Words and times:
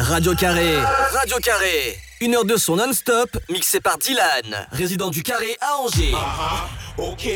Radio 0.00 0.34
Carré. 0.34 0.76
Radio 1.12 1.36
Carré. 1.42 1.98
Une 2.22 2.34
heure 2.34 2.44
de 2.46 2.56
son 2.56 2.76
non-stop, 2.76 3.36
mixé 3.50 3.80
par 3.80 3.98
Dylan, 3.98 4.66
résident 4.72 5.10
du 5.10 5.22
Carré 5.22 5.56
à 5.60 5.76
Angers. 5.76 6.12
Uh-huh. 6.14 7.10
Ok, 7.12 7.28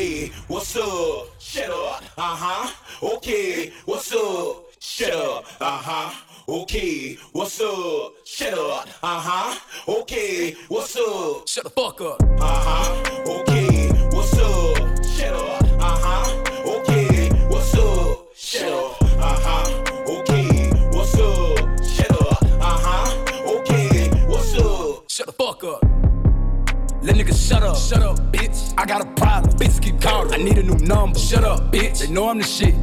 what's 0.49 0.75
up? 0.75 1.29
Shut 1.39 1.69
up. 1.69 2.01
Uh-huh. 2.17 2.67
Ok, 3.01 3.29
what's 3.85 4.11
up? 4.11 4.65
Shut 4.79 5.13
up. 5.13 5.45
Uh-huh. 5.59 6.11
Ok, 6.47 7.17
what's 7.33 7.61
up? 7.61 8.13
Shut 8.25 8.53
up. 8.53 8.87
Uh-huh. 9.03 9.55
Ok, 9.87 10.55
what's 10.69 10.95
up? 10.95 11.47
Shut 11.47 11.63
the 11.63 11.69
fuck 11.69 12.01
up. 12.01 12.21
Uh-huh. 12.41 13.03
Ok, 13.27 13.47
what's 13.47 13.54
fuck 25.55 25.81
up. 25.81 25.83
Let 27.01 27.15
niggas 27.15 27.47
shut 27.47 27.63
up. 27.63 27.77
Shut 27.77 28.01
up, 28.01 28.17
bitch. 28.31 28.73
I 28.77 28.85
got 28.85 29.01
a 29.01 29.11
problem. 29.13 29.55
Bitches 29.57 29.81
keep 29.81 30.01
calling. 30.01 30.33
I 30.33 30.37
need 30.37 30.57
a 30.57 30.63
new 30.63 30.77
number. 30.85 31.19
Shut 31.19 31.43
up, 31.43 31.71
bitch. 31.71 31.99
They 31.99 32.11
know 32.11 32.29
I'm 32.29 32.39
the 32.39 32.43
shit. 32.43 32.75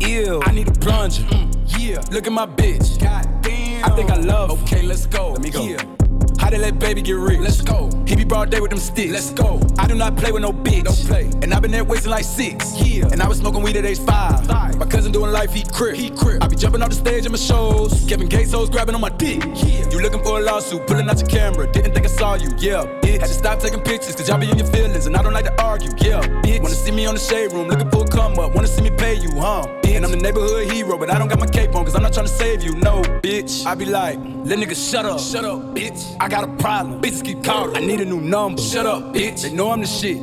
Ew. 0.00 0.40
I 0.44 0.52
need 0.52 0.68
a 0.68 0.72
plunger. 0.72 1.22
Mm, 1.24 1.78
yeah. 1.78 2.00
Look 2.10 2.26
at 2.26 2.32
my 2.32 2.46
bitch. 2.46 3.00
God 3.00 3.42
damn. 3.42 3.84
I 3.84 3.94
think 3.94 4.10
I 4.10 4.16
love 4.16 4.56
her. 4.56 4.64
Okay, 4.64 4.82
let's 4.82 5.06
go. 5.06 5.32
Let 5.32 5.42
me 5.42 5.50
go. 5.50 5.64
Yeah. 5.64 5.99
How 6.40 6.48
they 6.48 6.56
let 6.56 6.78
baby 6.78 7.02
get 7.02 7.16
rich? 7.16 7.38
Let's 7.38 7.60
go. 7.60 7.90
He 8.06 8.16
be 8.16 8.24
broad 8.24 8.50
day 8.50 8.60
with 8.60 8.70
them 8.70 8.80
sticks. 8.80 9.12
Let's 9.12 9.30
go. 9.30 9.60
I 9.78 9.86
do 9.86 9.94
not 9.94 10.16
play 10.16 10.32
with 10.32 10.40
no 10.40 10.52
bitch. 10.52 10.84
Don't 10.84 10.96
play. 11.06 11.30
And 11.42 11.52
I've 11.52 11.60
been 11.60 11.70
there 11.70 11.84
wasting 11.84 12.10
like 12.10 12.24
six. 12.24 12.80
Yeah. 12.80 13.08
And 13.12 13.20
I 13.20 13.28
was 13.28 13.38
smoking 13.38 13.62
weed 13.62 13.76
at 13.76 13.84
age 13.84 13.98
five. 13.98 14.46
five. 14.46 14.76
My 14.78 14.86
cousin 14.86 15.12
doing 15.12 15.30
life, 15.32 15.52
he 15.52 15.62
crip. 15.64 15.96
He 15.96 16.08
crip. 16.08 16.42
I 16.42 16.48
be 16.48 16.56
jumping 16.56 16.80
off 16.82 16.88
the 16.88 16.94
stage 16.94 17.26
in 17.26 17.32
my 17.32 17.38
shows. 17.38 18.06
Kevin 18.08 18.26
Gates 18.26 18.52
hoes 18.52 18.70
grabbing 18.70 18.94
on 18.94 19.02
my 19.02 19.10
dick. 19.10 19.44
Yeah. 19.44 19.90
You 19.90 20.00
looking 20.00 20.22
for 20.24 20.40
a 20.40 20.42
lawsuit, 20.42 20.86
pulling 20.86 21.10
out 21.10 21.18
your 21.20 21.28
camera. 21.28 21.70
Didn't 21.70 21.92
think 21.92 22.06
I 22.06 22.08
saw 22.08 22.34
you. 22.36 22.48
Yeah, 22.56 22.86
bitch. 23.02 23.20
Had 23.20 23.28
to 23.28 23.34
stop 23.34 23.60
taking 23.60 23.80
pictures, 23.82 24.16
cause 24.16 24.26
y'all 24.26 24.38
be 24.38 24.50
in 24.50 24.56
your 24.56 24.66
feelings. 24.68 25.04
And 25.04 25.16
I 25.18 25.22
don't 25.22 25.34
like 25.34 25.44
to 25.44 25.62
argue. 25.62 25.90
Yeah, 25.98 26.22
bitch. 26.42 26.62
Wanna 26.62 26.74
see 26.74 26.90
me 26.90 27.04
on 27.04 27.14
the 27.14 27.20
shade 27.20 27.52
room, 27.52 27.68
looking 27.68 27.90
for 27.90 28.04
a 28.04 28.08
come 28.08 28.38
up. 28.38 28.54
Wanna 28.54 28.66
see 28.66 28.80
me 28.80 28.90
pay 28.90 29.14
you, 29.14 29.30
huh? 29.34 29.66
Bitch. 29.82 29.96
And 29.96 30.06
I'm 30.06 30.10
the 30.10 30.16
neighborhood 30.16 30.72
hero, 30.72 30.96
but 30.96 31.10
I 31.10 31.18
don't 31.18 31.28
got 31.28 31.38
my 31.38 31.46
cape 31.46 31.74
on, 31.74 31.84
cause 31.84 31.94
I'm 31.94 32.02
not 32.02 32.14
trying 32.14 32.26
to 32.26 32.32
save 32.32 32.62
you. 32.62 32.72
No, 32.76 33.02
bitch. 33.22 33.66
I 33.66 33.74
be 33.74 33.84
like, 33.84 34.18
let 34.18 34.58
niggas 34.58 34.90
shut 34.90 35.04
up. 35.04 35.20
Shut 35.20 35.44
up, 35.44 35.74
bitch. 35.74 36.16
I 36.18 36.29
got 36.30 36.44
a 36.44 36.52
problem. 36.62 37.02
Bitches 37.02 37.24
keep 37.24 37.42
calling. 37.42 37.76
I 37.76 37.80
need 37.80 38.00
a 38.00 38.04
new 38.04 38.20
number. 38.20 38.62
Shut 38.62 38.86
up, 38.86 39.12
bitch. 39.12 39.42
They 39.42 39.52
know 39.52 39.72
I'm 39.72 39.80
the 39.80 39.86
shit. 39.86 40.18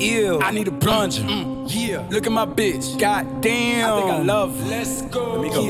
Ew. 0.00 0.40
I 0.40 0.52
need 0.52 0.68
a 0.68 0.72
plunger. 0.72 1.22
Mm, 1.22 1.66
yeah. 1.68 2.06
Look 2.10 2.26
at 2.26 2.32
my 2.32 2.46
bitch. 2.46 2.98
God 2.98 3.40
damn. 3.40 3.92
I 3.92 4.00
think 4.00 4.10
I 4.10 4.22
love 4.22 4.58
her. 4.58 4.66
Let's 4.66 5.02
go. 5.02 5.34
Let 5.34 5.42
me 5.42 5.50
go. 5.50 5.62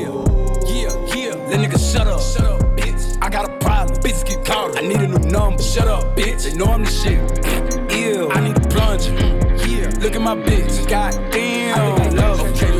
Yeah, 0.67 1.15
yeah, 1.15 1.15
yeah. 1.15 1.49
Let 1.49 1.59
niggas 1.59 1.91
shut 1.91 2.07
up. 2.07 2.21
Shut 2.21 2.45
up, 2.45 2.61
bitch. 2.77 3.17
I 3.21 3.29
got 3.29 3.49
a 3.49 3.57
problem. 3.57 3.99
Bitches 4.01 4.25
keep 4.25 4.45
calling. 4.45 4.77
I 4.77 4.81
need 4.81 5.01
a 5.01 5.07
new 5.07 5.29
number. 5.29 5.61
Shut 5.61 5.87
up, 5.87 6.15
bitch. 6.15 6.43
They 6.43 6.55
know 6.55 6.65
I'm 6.65 6.83
the 6.83 6.91
shit. 6.91 7.19
Ew. 7.97 8.29
I 8.29 8.39
need 8.41 8.57
a 8.57 8.67
plunger. 8.69 9.11
Mm, 9.11 9.67
yeah. 9.67 9.99
Look 10.01 10.15
at 10.15 10.21
my 10.21 10.35
bitch. 10.35 10.87
God 10.87 11.13
damn. 11.31 11.79
I 11.79 11.97
think 11.97 12.13
I 12.13 12.27
love 12.27 12.39
her. 12.39 12.47
Okay, 12.49 12.71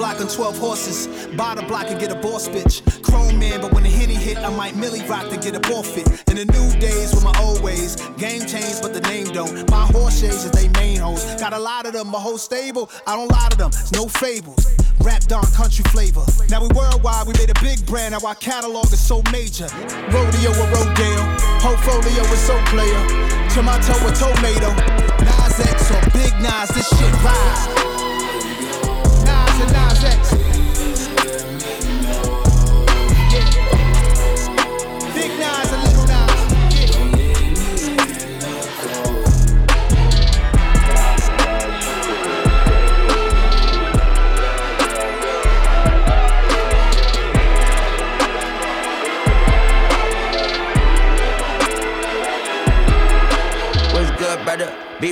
block 0.00 0.18
on 0.18 0.28
12 0.28 0.56
horses, 0.56 1.26
buy 1.36 1.54
the 1.54 1.60
block 1.68 1.84
and 1.90 2.00
get 2.00 2.10
a 2.10 2.14
boss 2.14 2.48
bitch. 2.48 2.80
Chrome 3.02 3.38
man, 3.38 3.60
but 3.60 3.70
when 3.74 3.82
the 3.82 3.90
henny 3.90 4.14
hit, 4.14 4.38
I 4.38 4.48
might 4.48 4.74
millie 4.74 5.04
rock 5.04 5.28
to 5.28 5.36
get 5.36 5.54
a 5.54 5.82
fit. 5.82 6.08
In 6.30 6.36
the 6.40 6.46
new 6.46 6.80
days 6.80 7.12
with 7.12 7.22
my 7.22 7.36
old 7.38 7.62
ways, 7.62 7.96
game 8.16 8.46
changed, 8.46 8.80
but 8.80 8.94
the 8.94 9.02
name 9.02 9.26
don't. 9.26 9.68
My 9.68 9.84
horse 9.92 10.20
shades 10.20 10.42
is 10.46 10.52
they 10.52 10.68
main 10.80 11.00
hoes. 11.00 11.22
Got 11.34 11.52
a 11.52 11.58
lot 11.58 11.84
of 11.84 11.92
them, 11.92 12.08
my 12.08 12.18
whole 12.18 12.38
stable. 12.38 12.88
I 13.06 13.14
don't 13.14 13.28
lie 13.28 13.48
to 13.50 13.58
them, 13.58 13.68
it's 13.68 13.92
no 13.92 14.08
fables. 14.08 14.64
Rap 15.00 15.20
dark 15.24 15.52
country 15.52 15.84
flavor. 15.92 16.24
Now 16.48 16.62
we 16.62 16.68
worldwide, 16.72 17.26
we 17.26 17.34
made 17.34 17.50
a 17.50 17.60
big 17.60 17.84
brand, 17.84 18.12
now 18.12 18.26
our 18.26 18.34
catalog 18.36 18.86
is 18.86 19.06
so 19.06 19.20
major. 19.30 19.68
Rodeo 20.08 20.48
or 20.48 20.68
Rodale, 20.72 21.28
portfolio 21.60 22.24
is 22.24 22.40
so 22.40 22.56
player. 22.72 23.02
Tomato 23.52 23.92
or 24.00 24.12
tomato, 24.16 24.72
Nas 25.28 25.60
X 25.60 25.92
or 25.92 26.00
Big 26.16 26.32
Nas, 26.40 26.70
this 26.72 26.88
shit 26.88 27.12
rise. 27.20 27.79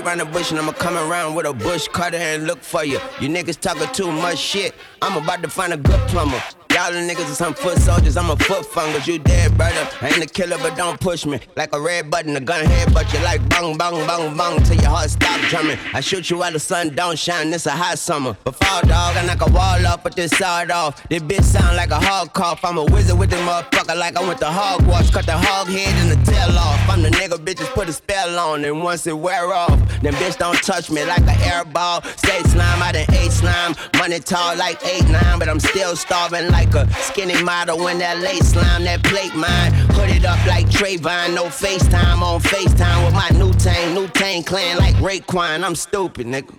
Brother? 0.00 0.16
Be 0.16 0.20
round 0.20 0.20
the 0.20 0.24
bush 0.38 0.50
and 0.50 0.60
I'ma 0.60 0.72
come 0.72 0.96
around 0.96 1.34
with 1.34 1.46
a 1.46 1.52
bush 1.52 1.88
cutter 1.88 2.16
and 2.16 2.46
look 2.46 2.62
for 2.62 2.84
you. 2.84 2.98
You 3.20 3.28
niggas 3.28 3.60
talking 3.60 3.88
too 3.92 4.10
much 4.10 4.38
shit. 4.38 4.74
I'm 5.02 5.22
about 5.22 5.42
to 5.42 5.48
find 5.48 5.72
a 5.72 5.76
good 5.76 6.00
plumber. 6.08 6.42
Y'all 6.78 6.92
the 6.92 6.98
niggas 6.98 7.28
are 7.28 7.34
some 7.34 7.54
foot 7.54 7.76
soldiers, 7.78 8.16
I'm 8.16 8.30
a 8.30 8.36
foot 8.36 8.64
fungus. 8.64 9.04
You 9.08 9.18
dead, 9.18 9.56
brother. 9.56 9.88
I 10.00 10.10
ain't 10.10 10.22
a 10.22 10.26
killer, 10.28 10.58
but 10.58 10.76
don't 10.76 11.00
push 11.00 11.26
me. 11.26 11.40
Like 11.56 11.74
a 11.74 11.80
red 11.80 12.08
button, 12.08 12.36
a 12.36 12.40
gun 12.40 12.64
head, 12.64 12.94
but 12.94 13.12
you 13.12 13.18
like 13.24 13.40
bang, 13.48 13.76
bang, 13.76 14.06
bang, 14.06 14.36
bang 14.36 14.62
till 14.62 14.76
your 14.76 14.90
heart 14.90 15.10
stop 15.10 15.40
drumming. 15.50 15.76
I 15.92 15.98
shoot 15.98 16.30
you 16.30 16.38
while 16.38 16.52
the 16.52 16.60
sun 16.60 16.94
don't 16.94 17.18
shine, 17.18 17.52
it's 17.52 17.66
a 17.66 17.72
hot 17.72 17.98
summer. 17.98 18.36
But 18.44 18.54
fall 18.54 18.82
dog, 18.82 19.16
I 19.16 19.26
knock 19.26 19.40
a 19.40 19.50
wall 19.50 19.84
off, 19.88 20.04
but 20.04 20.14
this 20.14 20.30
sawed 20.30 20.70
off. 20.70 21.02
This 21.08 21.20
bitch 21.20 21.42
sound 21.42 21.76
like 21.76 21.90
a 21.90 21.98
hog 21.98 22.32
cough. 22.32 22.64
I'm 22.64 22.78
a 22.78 22.84
wizard 22.84 23.18
with 23.18 23.30
this 23.30 23.40
motherfucker 23.40 23.98
like 23.98 24.16
I 24.16 24.24
went 24.24 24.38
to 24.38 24.46
Hogwarts. 24.46 25.12
Cut 25.12 25.26
the 25.26 25.36
hog 25.36 25.66
head 25.66 25.92
and 25.96 26.12
the 26.12 26.30
tail 26.30 26.56
off. 26.56 26.88
I'm 26.88 27.02
the 27.02 27.10
nigga 27.10 27.44
bitches 27.44 27.66
put 27.74 27.88
a 27.88 27.92
spell 27.92 28.38
on, 28.38 28.64
and 28.64 28.84
once 28.84 29.04
it 29.08 29.18
wear 29.18 29.52
off, 29.52 29.80
then 30.00 30.12
bitch 30.12 30.38
don't 30.38 30.62
touch 30.62 30.92
me 30.92 31.04
like 31.04 31.22
an 31.22 31.40
air 31.42 31.64
ball. 31.64 32.02
State 32.02 32.46
slime, 32.46 32.80
I 32.80 32.92
done 32.92 33.14
ate 33.14 33.32
slime. 33.32 33.74
Money 33.96 34.20
tall 34.20 34.56
like 34.56 34.78
8'9, 34.78 35.40
but 35.40 35.48
I'm 35.48 35.58
still 35.58 35.96
starving 35.96 36.52
like 36.52 36.67
a 36.74 36.88
skinny 36.94 37.42
model 37.42 37.86
in 37.88 37.98
that 37.98 38.18
late 38.20 38.44
slime, 38.44 38.84
that 38.84 39.02
plate 39.02 39.34
mine. 39.34 39.72
Hooded 39.94 40.24
up 40.24 40.44
like 40.46 40.66
Trayvon, 40.66 41.34
no 41.34 41.44
FaceTime 41.46 42.22
on 42.22 42.40
FaceTime 42.40 43.04
with 43.04 43.14
my 43.14 43.28
Wu-Tang, 43.58 43.94
new 43.94 44.06
tang 44.08 44.42
clan 44.42 44.76
like 44.78 44.94
Raekwon. 44.96 45.64
I'm 45.64 45.74
stupid, 45.74 46.26
nigga. 46.26 46.54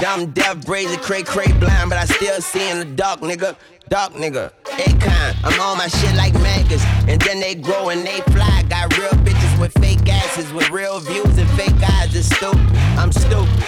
Dumb, 0.00 0.32
deaf, 0.32 0.56
brazy, 0.58 1.00
cray, 1.00 1.22
cray, 1.22 1.52
blind, 1.52 1.90
but 1.90 1.98
I 1.98 2.04
still 2.06 2.40
see 2.40 2.70
in 2.70 2.78
the 2.78 2.84
dark, 2.84 3.20
nigga. 3.20 3.56
Dark 3.88 4.14
nigga, 4.14 4.50
Akon, 4.64 5.36
I'm 5.44 5.60
on 5.60 5.76
my 5.76 5.86
shit 5.86 6.16
like 6.16 6.32
maggots. 6.34 6.82
And 7.06 7.20
then 7.20 7.40
they 7.40 7.54
grow 7.54 7.90
and 7.90 8.06
they 8.06 8.20
fly. 8.32 8.64
Got 8.68 8.96
real 8.96 9.10
bitches 9.10 9.60
with 9.60 9.72
fake 9.82 10.08
asses, 10.08 10.50
with 10.52 10.70
real 10.70 10.98
views 10.98 11.36
and 11.36 11.48
fake 11.50 11.76
eyes. 11.82 12.14
It's 12.14 12.34
stupid, 12.34 12.58
I'm 12.96 13.12
stupid. 13.12 13.64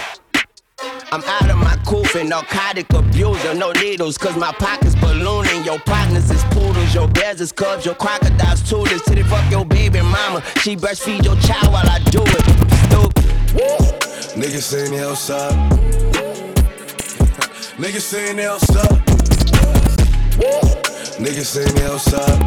I'm 0.79 1.23
out 1.23 1.49
of 1.49 1.57
my 1.57 1.77
coffin, 1.85 2.27
narcotic 2.29 2.91
abuser, 2.91 3.53
no 3.53 3.71
needles, 3.71 4.17
cause 4.17 4.35
my 4.35 4.51
pockets 4.51 4.95
ballooning. 4.95 5.63
Your 5.63 5.79
partners 5.79 6.29
is 6.29 6.43
poodles, 6.45 6.93
your 6.93 7.07
bears 7.07 7.39
is 7.39 7.51
cubs, 7.51 7.85
your 7.85 7.95
crocodiles 7.95 8.61
tutors. 8.69 9.01
Till 9.03 9.15
they 9.15 9.23
fuck 9.23 9.49
your 9.49 9.65
baby 9.65 10.01
mama, 10.01 10.43
she 10.61 10.75
breastfeed 10.75 11.23
your 11.23 11.37
child 11.37 11.71
while 11.71 11.87
I 11.89 11.99
do 12.09 12.21
it. 12.21 12.43
Stupid. 12.87 13.23
Niggas 14.35 14.63
saying 14.63 14.91
they 14.91 14.99
outside. 14.99 15.53
Niggas 17.77 18.01
saying 18.01 18.35
they 18.35 18.45
outside. 18.45 19.05
Niggas 21.17 21.45
saying 21.45 21.75
they 21.75 21.85
outside. 21.85 22.41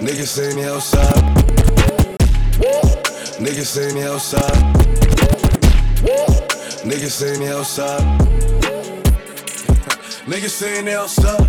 Niggas 0.00 0.28
saying 0.28 0.56
they 0.56 0.68
outside. 0.68 1.24
Niggas 3.40 3.66
saying 3.66 3.94
they 3.96 4.06
outside. 4.06 5.03
Niggas 6.84 7.12
saying 7.12 7.40
they 7.40 7.48
outside. 7.48 8.02
Niggas 10.26 10.50
saying 10.50 10.84
they 10.84 10.94
outside. 10.94 11.40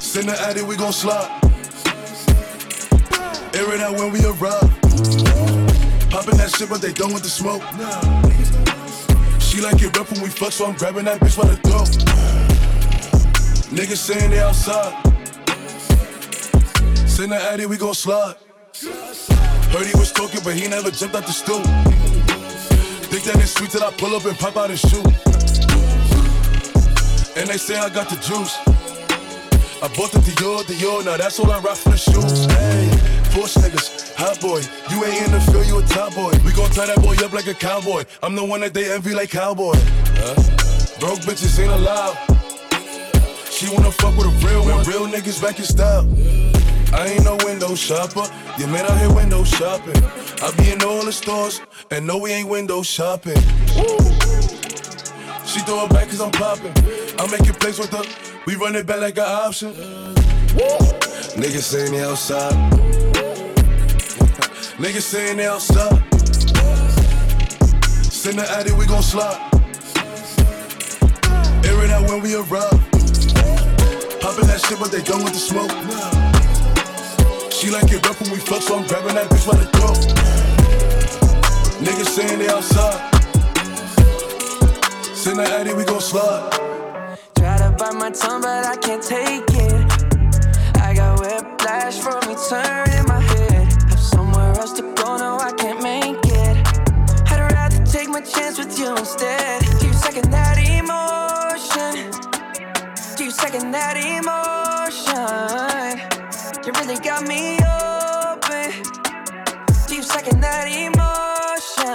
Send 0.00 0.28
the 0.28 0.36
addy, 0.42 0.62
we 0.62 0.76
gon' 0.76 0.92
slide. 0.92 1.28
Air 3.52 3.74
it 3.74 3.80
out 3.80 3.96
when 3.96 4.12
we 4.12 4.20
arrive. 4.24 4.70
Popping 6.08 6.36
that 6.38 6.54
shit, 6.56 6.68
but 6.68 6.80
they 6.80 6.92
don't 6.92 7.10
want 7.10 7.24
the 7.24 7.28
smoke. 7.28 7.62
She 9.40 9.60
like 9.60 9.82
it 9.82 9.96
rough 9.98 10.12
when 10.12 10.22
we 10.22 10.28
fuck, 10.28 10.52
so 10.52 10.66
I'm 10.66 10.76
grabbing 10.76 11.06
that 11.06 11.20
bitch 11.20 11.36
by 11.36 11.48
the 11.48 11.56
throat. 11.66 11.88
Niggas 13.74 13.96
saying 13.96 14.30
they 14.30 14.38
outside. 14.38 14.94
Send 17.08 17.32
the 17.32 17.42
Addy, 17.42 17.66
we 17.66 17.76
gon' 17.76 17.92
slide. 17.92 18.36
Heard 19.72 19.86
he 19.86 19.98
was 19.98 20.12
talking, 20.12 20.42
but 20.44 20.54
he 20.54 20.68
never 20.68 20.92
jumped 20.92 21.16
out 21.16 21.26
the 21.26 21.32
stool. 21.32 22.15
Think 23.16 23.32
that 23.32 23.42
it's 23.42 23.52
sweet 23.52 23.70
till 23.70 23.82
I 23.82 23.90
pull 23.92 24.14
up 24.14 24.26
and 24.26 24.36
pop 24.36 24.58
out 24.58 24.68
his 24.68 24.80
shoe. 24.80 25.00
And 27.32 27.48
they 27.48 27.56
say 27.56 27.78
I 27.78 27.88
got 27.88 28.10
the 28.12 28.16
juice. 28.20 28.52
I 29.80 29.88
bought 29.96 30.12
the 30.12 30.20
Dior, 30.20 30.60
Dior, 30.64 31.02
now 31.02 31.16
that's 31.16 31.40
all 31.40 31.50
I 31.50 31.58
rock 31.60 31.78
for 31.78 31.92
the 31.92 31.96
shoes. 31.96 32.44
Hey, 32.44 32.92
Porsche 33.32 33.64
niggas, 33.64 34.12
hot 34.16 34.38
boy. 34.38 34.60
You 34.92 35.02
ain't 35.06 35.24
in 35.24 35.32
the 35.32 35.40
field, 35.48 35.64
you 35.64 35.78
a 35.78 35.82
top 35.88 36.14
boy. 36.14 36.32
We 36.44 36.52
gon' 36.52 36.68
tie 36.76 36.84
that 36.84 37.00
boy 37.00 37.16
up 37.24 37.32
like 37.32 37.46
a 37.46 37.54
cowboy. 37.54 38.04
I'm 38.22 38.34
the 38.34 38.44
one 38.44 38.60
that 38.60 38.74
they 38.74 38.92
envy 38.92 39.14
like 39.14 39.30
cowboy. 39.30 39.76
Huh? 40.20 40.36
Broke 41.00 41.20
bitches 41.20 41.58
ain't 41.58 41.72
allowed. 41.72 42.20
She 43.50 43.72
wanna 43.72 43.92
fuck 43.92 44.14
with 44.18 44.26
a 44.26 44.46
real 44.46 44.60
one. 44.60 44.76
When 44.76 44.84
Real 44.84 45.06
niggas 45.08 45.40
back 45.40 45.58
in 45.58 45.64
style. 45.64 46.04
I 46.92 47.08
ain't 47.08 47.24
no 47.24 47.36
window 47.44 47.74
shopper. 47.74 48.26
You 48.58 48.66
man 48.66 48.84
out 48.86 48.98
here 48.98 49.12
window 49.12 49.44
shopping. 49.44 50.02
I 50.42 50.52
be 50.56 50.70
in 50.70 50.82
all 50.82 51.04
the 51.04 51.12
stores, 51.12 51.60
and 51.90 52.06
no, 52.06 52.18
we 52.18 52.32
ain't 52.32 52.48
window 52.48 52.82
shopping. 52.82 53.40
She 55.44 55.60
throw 55.60 55.84
it 55.84 55.90
back 55.90 56.08
cause 56.08 56.20
I'm 56.20 56.32
popping. 56.32 56.72
I 57.18 57.26
make 57.30 57.48
it 57.48 57.58
plays 57.58 57.78
with 57.78 57.90
her. 57.90 58.04
We 58.46 58.56
run 58.56 58.76
it 58.76 58.86
back 58.86 59.00
like 59.00 59.16
an 59.18 59.24
option. 59.24 59.72
Niggas 61.36 61.62
saying 61.62 61.92
they 61.92 62.02
outside. 62.02 62.52
Niggas 64.78 65.02
saying 65.02 65.36
they 65.38 65.46
outside. 65.46 66.02
Send 68.12 68.38
the 68.38 68.46
addy, 68.50 68.72
we 68.72 68.86
gon' 68.86 69.02
slide. 69.02 69.40
Air 71.64 71.84
it 71.84 71.90
out 71.90 72.08
when 72.08 72.22
we 72.22 72.34
arrive. 72.34 72.70
Poppin' 74.20 74.46
that 74.46 74.62
shit, 74.66 74.78
but 74.78 74.90
they 74.90 75.02
done 75.02 75.22
with 75.24 75.32
the 75.32 75.38
smoke. 75.38 76.15
She 77.56 77.70
like 77.70 77.90
it 77.90 78.06
rough 78.06 78.20
when 78.20 78.32
we 78.32 78.36
fuck, 78.36 78.60
so 78.60 78.76
I'm 78.76 78.86
grabbing 78.86 79.14
that 79.14 79.30
bitch 79.30 79.46
by 79.46 79.56
the 79.56 79.64
throat. 79.72 79.96
Niggas 81.80 82.08
saying 82.08 82.38
they 82.38 82.48
outside. 82.50 83.00
Send 85.16 85.38
the 85.38 85.44
addy, 85.44 85.72
we 85.72 85.86
gon' 85.86 86.02
slide. 86.02 86.52
Try 87.34 87.56
to 87.56 87.74
bite 87.78 87.94
my 87.94 88.10
tongue, 88.10 88.42
but 88.42 88.66
I 88.66 88.76
can't 88.76 89.02
take 89.02 89.48
it. 89.48 90.82
I 90.82 90.92
got 90.92 91.18
whiplash 91.18 91.98
from 91.98 92.20
me 92.28 92.36
turning 92.46 93.08
my 93.08 93.20
head. 93.20 93.72
Have 93.88 94.00
somewhere 94.00 94.52
else 94.52 94.72
to 94.74 94.82
go, 94.82 95.16
no, 95.16 95.38
I 95.40 95.52
can't 95.52 95.82
make 95.82 96.20
it. 96.26 96.56
I'd 97.32 97.40
rather 97.40 97.82
take 97.86 98.10
my 98.10 98.20
chance 98.20 98.58
with 98.58 98.78
you 98.78 98.94
instead. 98.94 99.62
Do 99.80 99.86
you 99.86 99.94
second 99.94 100.30
that 100.30 100.58
emotion? 100.58 102.12
You 103.18 103.30
second 103.30 103.70
that 103.70 103.96
emotion? 103.96 105.65
You 106.66 106.72
really 106.72 106.98
got 106.98 107.22
me 107.28 107.54
open. 107.62 108.72
You 109.88 110.02
second 110.02 110.40
that 110.40 110.66
emotion? 110.66 111.86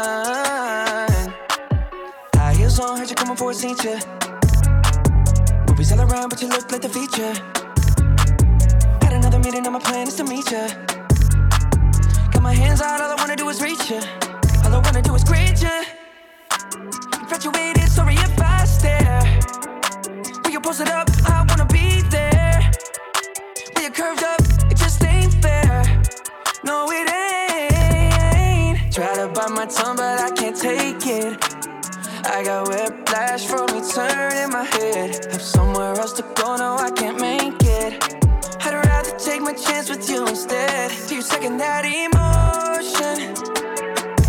High 2.35 2.53
heels 2.53 2.79
on, 2.79 2.97
heard 2.97 3.09
you 3.09 3.15
coming 3.17 3.35
for 3.35 3.51
a 3.51 3.53
feature. 3.53 3.99
Movies 5.67 5.91
all 5.91 5.99
around, 5.99 6.29
but 6.29 6.41
you 6.41 6.47
look 6.47 6.71
like 6.71 6.81
the 6.81 6.87
feature. 6.87 7.33
Had 9.03 9.11
another 9.11 9.39
meeting, 9.39 9.65
and 9.65 9.73
my 9.73 9.79
plan 9.79 10.07
is 10.07 10.15
to 10.15 10.23
meet 10.23 10.49
ya. 10.49 10.69
Got 12.31 12.41
my 12.41 12.53
hands 12.53 12.81
out, 12.81 13.01
all 13.01 13.11
I 13.11 13.15
wanna 13.15 13.35
do 13.35 13.49
is 13.49 13.61
reach 13.61 13.91
ya. 13.91 13.99
All 14.63 14.73
I 14.73 14.79
wanna 14.79 15.01
do 15.01 15.13
is 15.15 15.25
greet 15.25 15.61
ya. 15.61 15.83
Infatuated, 17.19 17.89
sorry 17.89 18.15
if 18.15 18.39
I 18.39 18.63
stare. 18.63 19.21
When 20.43 20.53
you 20.53 20.61
post 20.61 20.79
it 20.79 20.89
up, 20.89 21.09
I 21.27 21.45
wanna 21.49 21.65
be 21.65 22.03
there. 22.03 22.71
When 23.75 23.83
you 23.83 23.91
curved 23.91 24.23
up, 24.23 24.40
No, 26.71 26.89
it 26.89 27.09
ain't. 27.11 28.93
Try 28.93 29.13
to 29.15 29.27
bite 29.27 29.51
my 29.51 29.65
tongue, 29.65 29.97
but 29.97 30.21
I 30.21 30.31
can't 30.31 30.55
take 30.55 31.05
it. 31.05 31.33
I 32.23 32.45
got 32.45 32.69
whiplash 32.69 33.45
from 33.45 33.65
me 33.73 33.81
turning 33.93 34.51
my 34.57 34.63
head. 34.63 35.25
Have 35.33 35.41
somewhere 35.41 35.93
else 35.99 36.13
to 36.13 36.23
go, 36.39 36.55
no, 36.55 36.77
I 36.87 36.89
can't 36.91 37.19
make 37.19 37.61
it. 37.61 37.91
I'd 38.63 38.75
rather 38.85 39.11
take 39.17 39.41
my 39.41 39.51
chance 39.51 39.89
with 39.89 40.09
you 40.09 40.25
instead. 40.25 40.91
Do 41.09 41.15
you 41.15 41.21
second 41.21 41.57
that 41.57 41.83
emotion? 41.83 43.17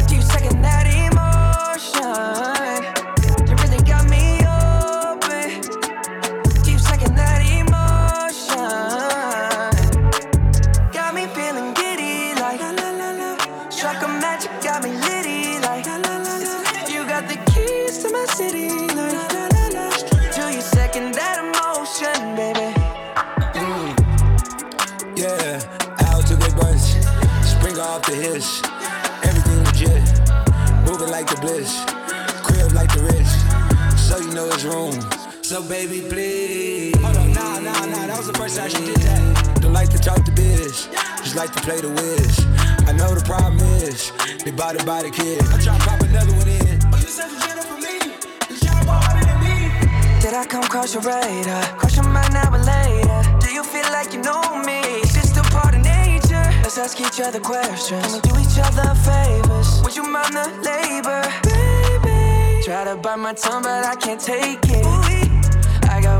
Do 0.08 0.14
you 0.16 0.22
second 0.22 0.62
that 0.62 0.86
emotion? 1.06 2.51
Baby, 35.72 36.02
please. 36.06 36.94
Hold 37.00 37.16
on, 37.16 37.32
nah, 37.32 37.58
nah, 37.58 37.86
nah. 37.92 38.06
That 38.06 38.18
was 38.18 38.26
the 38.26 38.36
first 38.36 38.58
time 38.58 38.68
she 38.68 38.84
did 38.84 39.00
that. 39.08 39.60
Don't 39.62 39.72
like 39.72 39.88
to 39.88 39.98
talk 39.98 40.22
to 40.28 40.32
biz. 40.32 40.88
Just 41.24 41.34
like 41.34 41.50
to 41.56 41.60
play 41.62 41.80
the 41.80 41.88
whiz. 41.88 42.34
I 42.84 42.92
know 42.92 43.14
the 43.14 43.24
problem 43.24 43.56
is. 43.80 44.12
They 44.44 44.50
bought 44.50 44.76
it 44.76 44.84
by 44.84 45.00
the 45.02 45.10
kid. 45.10 45.40
I'm 45.48 45.60
trying 45.64 45.80
to 45.80 45.86
pop 45.88 46.00
another 46.02 46.34
one 46.36 46.48
in. 46.48 46.76
Oh, 46.92 46.98
you 47.00 47.08
said 47.16 47.30
you 47.32 47.40
did 47.40 47.56
it 47.56 47.64
for 47.64 47.80
me. 47.80 47.96
You 48.52 48.56
trying 48.60 48.84
to 48.84 48.92
harder 48.92 49.24
than 49.24 49.38
me. 49.40 49.56
Did 50.20 50.34
I 50.34 50.44
come 50.44 50.64
cross 50.68 50.92
your 50.92 51.04
radar? 51.08 51.64
Cross 51.80 51.96
your 51.96 52.08
mind 52.16 52.34
now 52.36 52.52
or 52.52 52.60
later? 52.60 53.20
Do 53.40 53.48
you 53.56 53.64
feel 53.64 53.88
like 53.96 54.12
you 54.12 54.20
know 54.20 54.44
me? 54.68 54.80
Is 55.00 55.14
this 55.16 55.30
still 55.32 55.48
part 55.56 55.72
of 55.74 55.80
nature? 55.80 56.46
Let's 56.60 56.76
ask 56.76 57.00
each 57.00 57.18
other 57.24 57.40
questions. 57.40 58.04
Can 58.04 58.12
we 58.12 58.20
do 58.28 58.34
each 58.44 58.58
other 58.60 58.92
favors? 59.08 59.80
Would 59.82 59.96
you 59.96 60.04
mind 60.04 60.36
the 60.36 60.46
labor? 60.68 61.22
Baby, 61.48 62.60
try 62.60 62.84
to 62.84 62.96
bite 63.00 63.16
my 63.16 63.32
tongue, 63.32 63.62
but 63.62 63.86
I 63.86 63.96
can't 63.96 64.20
take 64.20 64.60
it. 64.68 64.84
I 64.84 65.00
got 65.08 65.21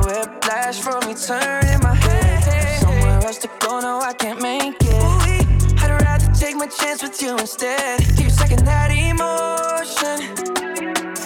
whiplash 0.04 0.80
from 0.80 1.00
me 1.06 1.14
turning 1.14 1.80
my 1.82 1.94
head. 1.94 2.80
Somewhere 2.80 3.20
else 3.24 3.38
to 3.38 3.48
go, 3.60 3.80
no, 3.80 4.00
I 4.00 4.12
can't 4.12 4.40
make 4.40 4.76
it. 4.80 5.82
I'd 5.82 5.90
rather 6.02 6.32
take 6.34 6.56
my 6.56 6.66
chance 6.66 7.02
with 7.02 7.20
you 7.22 7.36
instead. 7.38 8.00
Do 8.16 8.22
you 8.24 8.30
second 8.30 8.64
that 8.66 8.90
emotion? 8.90 10.18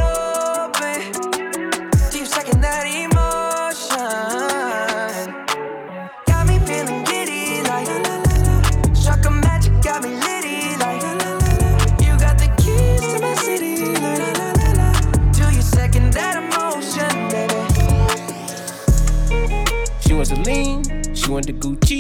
want 21.35 21.47
the 21.47 21.53
Gucci. 21.53 21.99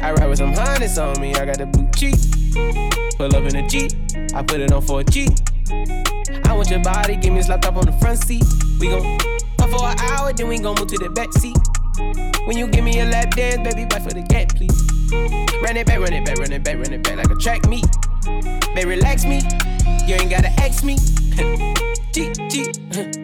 I 0.00 0.12
ride 0.12 0.26
with 0.26 0.38
some 0.38 0.54
harness 0.54 0.96
on 0.96 1.20
me, 1.20 1.34
I 1.34 1.44
got 1.44 1.58
the 1.58 1.66
blue 1.66 1.86
cheek. 1.92 2.16
Pull 3.18 3.36
up 3.36 3.44
in 3.44 3.56
a 3.56 3.68
Jeep, 3.68 3.92
I 4.34 4.42
put 4.42 4.58
it 4.58 4.72
on 4.72 4.80
for 4.80 5.00
a 5.00 5.04
G. 5.04 5.28
I 6.44 6.54
want 6.54 6.70
your 6.70 6.82
body, 6.82 7.16
give 7.16 7.34
me 7.34 7.40
a 7.40 7.42
slap 7.42 7.66
up 7.66 7.76
on 7.76 7.84
the 7.84 7.92
front 7.92 8.24
seat. 8.24 8.42
We 8.80 8.88
gon' 8.88 9.18
fuck 9.58 9.68
for 9.68 9.84
an 9.84 9.98
hour, 9.98 10.32
then 10.32 10.48
we 10.48 10.58
gon' 10.58 10.76
move 10.78 10.88
to 10.88 10.96
the 10.96 11.10
back 11.10 11.30
seat. 11.34 11.58
When 12.46 12.56
you 12.56 12.68
give 12.68 12.84
me 12.84 13.00
a 13.00 13.04
lap 13.04 13.36
dance, 13.36 13.68
baby, 13.68 13.82
wait 13.82 14.02
for 14.02 14.14
the 14.14 14.22
gap, 14.22 14.48
please. 14.56 14.80
Run 15.60 15.76
it 15.76 15.86
back, 15.86 16.00
run 16.00 16.14
it 16.14 16.24
back, 16.24 16.38
run 16.38 16.52
it 16.52 16.64
back, 16.64 16.76
run 16.76 16.92
it 16.94 17.02
back 17.02 17.16
like 17.16 17.30
a 17.30 17.36
track 17.36 17.68
meet. 17.68 17.84
Baby, 18.74 18.96
relax 18.96 19.26
me, 19.26 19.42
you 20.06 20.14
ain't 20.14 20.30
gotta 20.30 20.48
ask 20.56 20.84
me. 20.84 20.96
G, 22.12 22.32
G, 22.48 22.72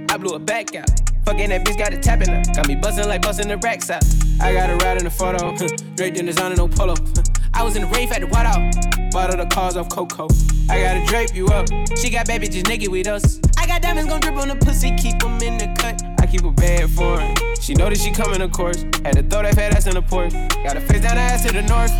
I 0.11 0.19
blew 0.19 0.37
it 0.37 0.45
back 0.45 0.77
out. 0.77 0.91
Fucking 1.28 1.50
that 1.50 1.62
bitch 1.62 1.76
got 1.76 1.92
it 1.92 2.02
tapping 2.02 2.30
up. 2.30 2.42
Got 2.56 2.68
me 2.68 2.75
bustin' 2.75 3.06
like 3.06 3.20
bustin' 3.20 3.49
the 3.49 3.58
racks 3.58 3.90
out. 3.90 4.02
I 4.40 4.54
got 4.54 4.70
a 4.70 4.76
ride 4.76 4.97
in 4.97 5.04
the 5.04 5.11
photo. 5.11 5.54
Draped 5.94 6.16
in 6.16 6.25
designer, 6.25 6.56
no 6.56 6.68
polo. 6.68 6.94
I 7.52 7.62
was 7.62 7.76
in 7.76 7.82
the 7.82 7.88
rave 7.88 8.11
at 8.12 8.23
the 8.23 8.35
out. 8.35 9.12
Bought 9.12 9.37
the 9.37 9.44
cars 9.44 9.76
off 9.76 9.90
Coco. 9.90 10.26
I 10.70 10.80
gotta 10.80 11.04
drape 11.04 11.35
you 11.35 11.49
up. 11.49 11.68
She 11.99 12.08
got 12.08 12.26
baby 12.26 12.49
just 12.49 12.66
naked 12.66 12.88
with 12.88 13.06
us. 13.08 13.40
I 13.58 13.66
got 13.66 13.82
diamonds 13.82 14.08
gon' 14.08 14.20
drip 14.20 14.37
on 14.37 14.49
the 14.49 14.56
pussy, 14.56 14.97
keep 14.97 15.18
them 15.18 15.37
in 15.42 15.58
the 15.58 15.66
cut. 15.78 16.00
I 16.18 16.25
keep 16.25 16.44
a 16.44 16.50
bad 16.50 16.88
for 16.88 17.20
her. 17.20 17.35
She 17.61 17.75
know 17.75 17.90
that 17.90 17.99
she 17.99 18.11
coming, 18.11 18.40
of 18.40 18.52
course. 18.52 18.80
Had 19.04 19.16
to 19.16 19.23
throw 19.23 19.42
that 19.42 19.54
fat 19.54 19.76
ass 19.76 19.87
in 19.87 19.97
the 19.97 20.02
porch. 20.02 20.32
Got 20.32 20.76
her 20.76 20.80
face 20.80 21.02
down 21.02 21.16
the 21.16 21.20
ass 21.20 21.44
to 21.44 21.52
the 21.52 21.61
north. 21.61 21.92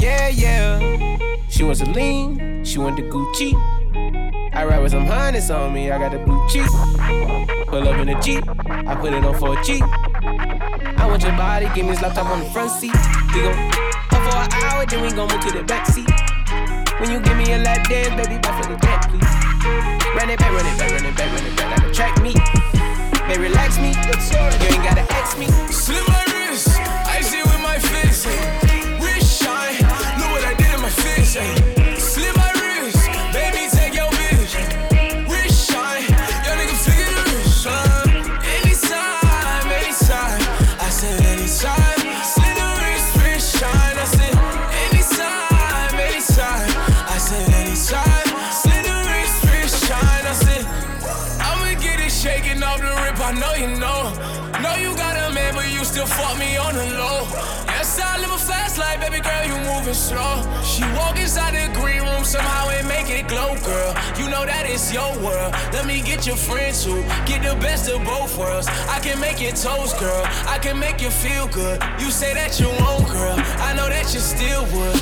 Yeah, 0.00 0.28
yeah. 0.28 1.18
She 1.50 1.64
wants 1.64 1.82
a 1.82 1.84
lean, 1.84 2.64
she 2.64 2.78
want 2.78 2.96
the 2.96 3.02
Gucci. 3.02 3.52
I 4.54 4.64
ride 4.64 4.80
with 4.80 4.92
some 4.92 5.04
harness 5.04 5.50
on 5.50 5.74
me, 5.74 5.90
I 5.90 5.98
got 5.98 6.12
the 6.12 6.18
blue 6.20 6.48
cheek. 6.48 7.59
Pull 7.70 7.86
up 7.86 8.00
in 8.00 8.08
a 8.08 8.20
Jeep, 8.20 8.42
I 8.68 8.96
put 8.96 9.12
it 9.12 9.24
on 9.24 9.32
for 9.38 9.56
a 9.56 9.62
G. 9.62 9.80
I 9.80 11.06
want 11.06 11.22
your 11.22 11.30
body, 11.38 11.70
give 11.72 11.86
me 11.86 11.92
this 11.92 12.02
laptop 12.02 12.26
on 12.26 12.40
the 12.40 12.50
front 12.50 12.68
seat. 12.72 12.90
We 13.32 13.42
gon' 13.42 13.54
up 14.10 14.22
for 14.26 14.38
an 14.42 14.50
hour, 14.64 14.84
then 14.86 15.02
we 15.02 15.12
gon' 15.12 15.30
move 15.30 15.40
to 15.46 15.52
the 15.56 15.62
back 15.62 15.86
seat. 15.86 16.10
When 16.98 17.12
you 17.12 17.20
give 17.20 17.36
me 17.36 17.52
a 17.52 17.58
lap 17.58 17.86
dance, 17.86 18.10
baby, 18.18 18.42
back 18.42 18.60
for 18.60 18.72
the 18.72 18.76
back, 18.78 19.08
please. 19.08 19.22
Run 20.18 20.30
it 20.30 20.40
back, 20.40 20.50
run 20.50 20.66
it 20.66 20.78
back, 20.82 20.90
run 20.90 21.06
it 21.06 21.16
back, 21.16 21.30
run 21.30 21.46
it 21.46 21.56
back 21.56 21.78
like 21.78 21.90
a 21.90 21.94
track 21.94 22.20
me, 22.20 22.34
Baby, 23.30 23.44
relax 23.44 23.78
me, 23.78 23.94
you 23.94 24.66
ain't 24.66 24.82
gotta 24.82 25.06
ask 25.14 25.38
me. 25.38 25.46
Slip 25.70 26.02
my 26.08 26.24
wrist, 26.26 26.74
I 27.06 27.20
see 27.22 27.40
with 27.40 27.62
my 27.62 27.78
fist. 27.78 28.26
Wrist 28.98 29.42
eh. 29.42 29.46
shine, 29.46 29.78
know 30.18 30.26
what 30.34 30.42
I 30.42 30.54
did 30.58 30.74
in 30.74 30.82
my 30.82 30.90
fist. 30.90 31.69
She 60.10 60.82
walk 60.98 61.16
inside 61.20 61.54
the 61.54 61.72
green 61.78 62.02
room, 62.02 62.24
somehow 62.24 62.68
it 62.70 62.84
make 62.86 63.08
it 63.08 63.28
glow, 63.28 63.54
girl. 63.62 63.94
You 64.18 64.28
know 64.28 64.44
that 64.44 64.66
it's 64.66 64.92
your 64.92 65.06
world. 65.22 65.52
Let 65.72 65.86
me 65.86 66.02
get 66.02 66.26
your 66.26 66.34
friends 66.34 66.84
who 66.84 67.02
get 67.26 67.44
the 67.44 67.54
best 67.60 67.88
of 67.88 68.02
both 68.04 68.36
worlds. 68.36 68.66
I 68.88 68.98
can 68.98 69.20
make 69.20 69.40
your 69.40 69.52
toes, 69.52 69.94
girl. 69.94 70.24
I 70.48 70.58
can 70.58 70.80
make 70.80 71.00
you 71.00 71.10
feel 71.10 71.46
good. 71.46 71.80
You 72.00 72.10
say 72.10 72.34
that 72.34 72.58
you 72.58 72.66
won't, 72.82 73.06
girl. 73.06 73.36
I 73.62 73.72
know 73.74 73.88
that 73.88 74.12
you 74.12 74.18
still 74.18 74.62
would. 74.74 74.98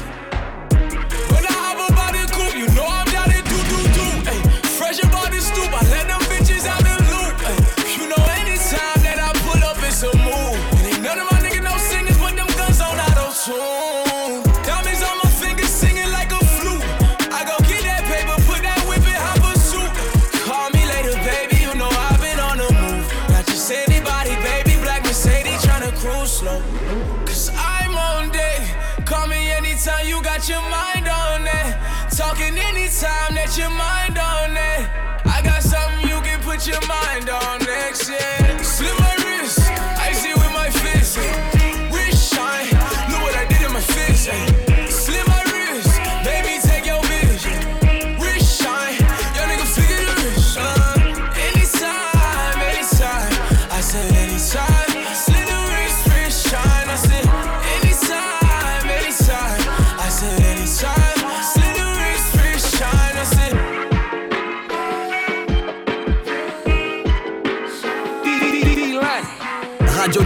When 1.33 1.43
I 1.47 1.57
hop 1.57 1.89
about 1.89 2.13
the 2.13 2.31
coupe, 2.31 2.57
you 2.57 2.69
know 2.77 2.85
I'm 2.85 3.08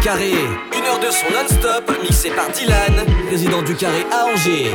Carré. 0.03 0.33
Une 0.33 0.85
heure 0.85 0.99
de 0.99 1.11
son 1.11 1.27
non-stop, 1.31 1.97
mixé 2.03 2.31
par 2.31 2.51
Dylan, 2.51 3.07
président 3.29 3.63
du 3.63 3.77
Carré 3.77 4.05
à 4.11 4.25
Angers. 4.25 4.73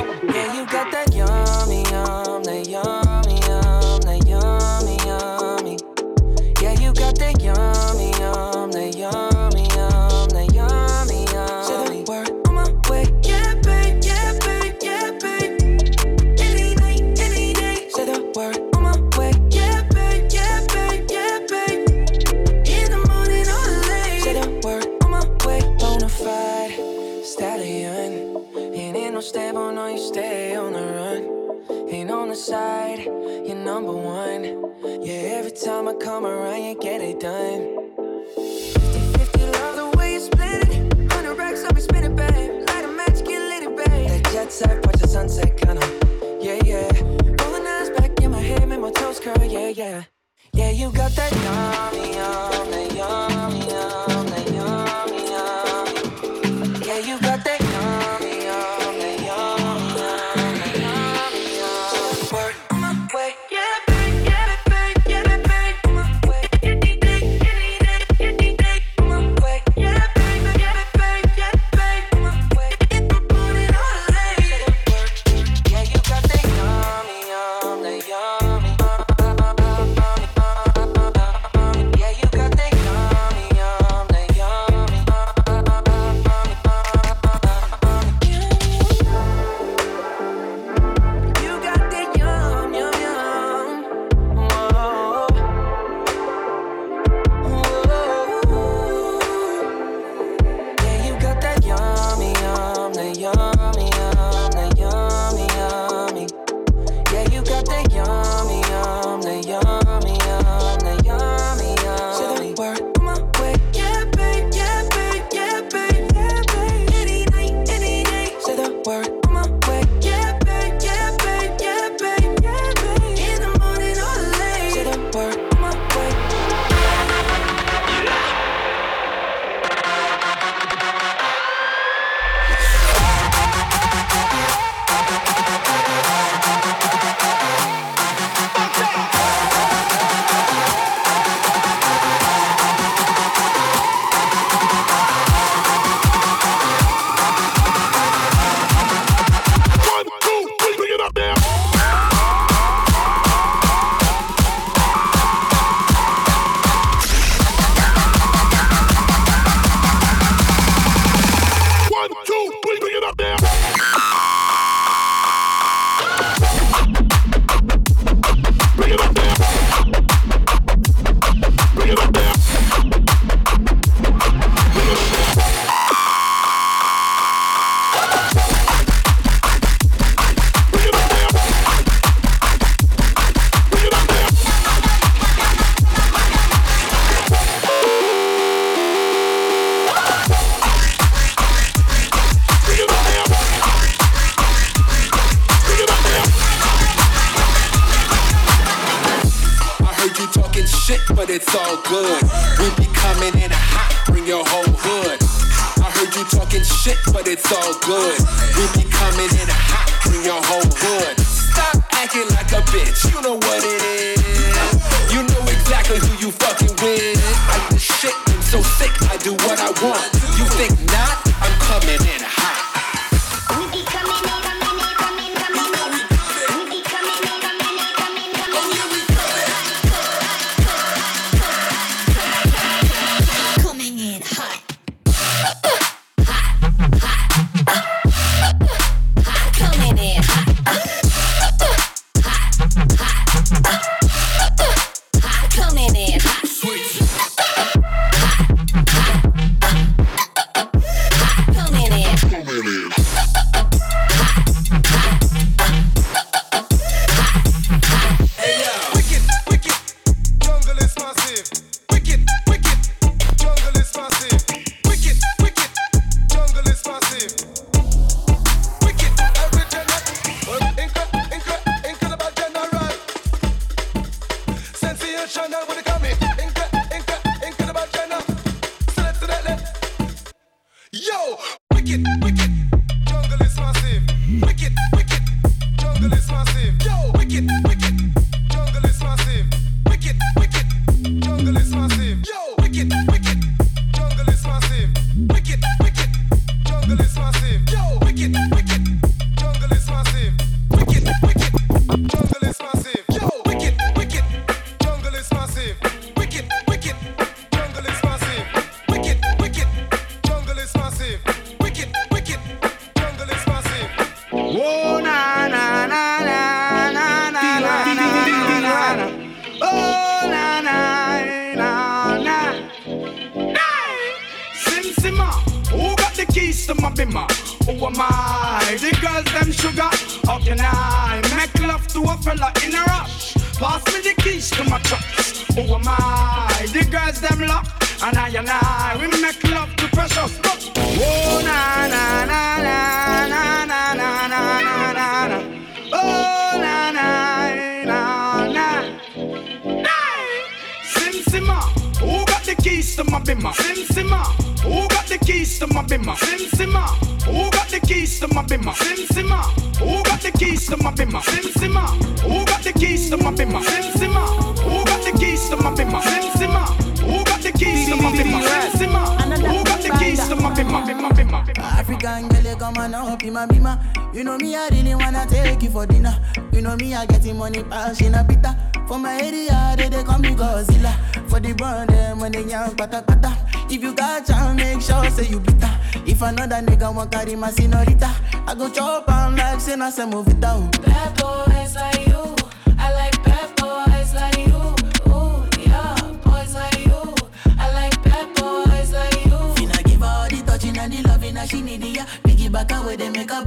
Take 375.47 375.63
you 375.63 375.69
for 375.69 375.85
dinner. 375.85 376.15
You 376.51 376.61
know 376.61 376.75
me, 376.75 376.93
I 376.93 377.05
getting 377.05 377.37
money, 377.37 377.63
pass 377.63 378.01
in 378.01 378.15
a 378.15 378.23
bitter. 378.23 378.55
For 378.87 378.97
my 378.99 379.15
area, 379.21 379.75
they, 379.77 379.89
they 379.89 380.03
call 380.03 380.19
me 380.19 380.29
Godzilla. 380.29 380.93
For 381.29 381.39
the 381.39 381.53
brand, 381.53 381.89
them 381.89 382.19
when 382.19 382.31
they 382.31 382.43
young, 382.43 382.75
pata 382.75 383.01
pata. 383.01 383.31
If 383.69 383.81
you 383.81 383.93
got 383.93 384.25
chance, 384.25 384.57
make 384.57 384.81
sure 384.81 385.09
say 385.11 385.27
you 385.27 385.39
bitter. 385.39 385.71
If 386.05 386.21
another 386.21 386.61
nigga 386.67 386.93
want 386.93 387.11
carry 387.11 387.35
my 387.35 387.51
senorita, 387.51 388.09
I 388.47 388.55
go 388.55 388.69
chop 388.69 389.09
am 389.09 389.35
like 389.35 389.59
say 389.59 389.75
na 389.75 389.89
say 389.89 390.05
move 390.05 390.27
it 390.27 390.39
down. 390.39 390.69
Bad 390.71 391.15
boys 391.19 391.75
like 391.75 392.07
you. 392.07 392.35
I 392.79 392.93
like 392.93 393.23
bad 393.23 393.55
boys 393.57 394.13
like 394.13 394.37
you. 394.37 395.11
Ooh, 395.11 395.43
yeah, 395.59 395.95
boys 396.23 396.53
like 396.53 396.85
you. 396.85 397.15
I 397.59 397.73
like 397.73 398.03
bad 398.03 398.27
boys 398.35 398.91
like 398.93 399.25
you. 399.25 399.37
Finna 399.57 399.83
give 399.83 400.03
all 400.03 400.27
the 400.29 400.41
touching 400.45 400.77
and 400.77 400.93
the 400.93 401.01
loving 401.09 401.33
that 401.35 401.49
she 401.49 401.61
need, 401.61 401.83
it, 401.83 401.95
yeah. 401.97 402.05
Piggyback 402.23 402.71
away, 402.81 402.95
they 402.95 403.09
make 403.09 403.31
a 403.31 403.41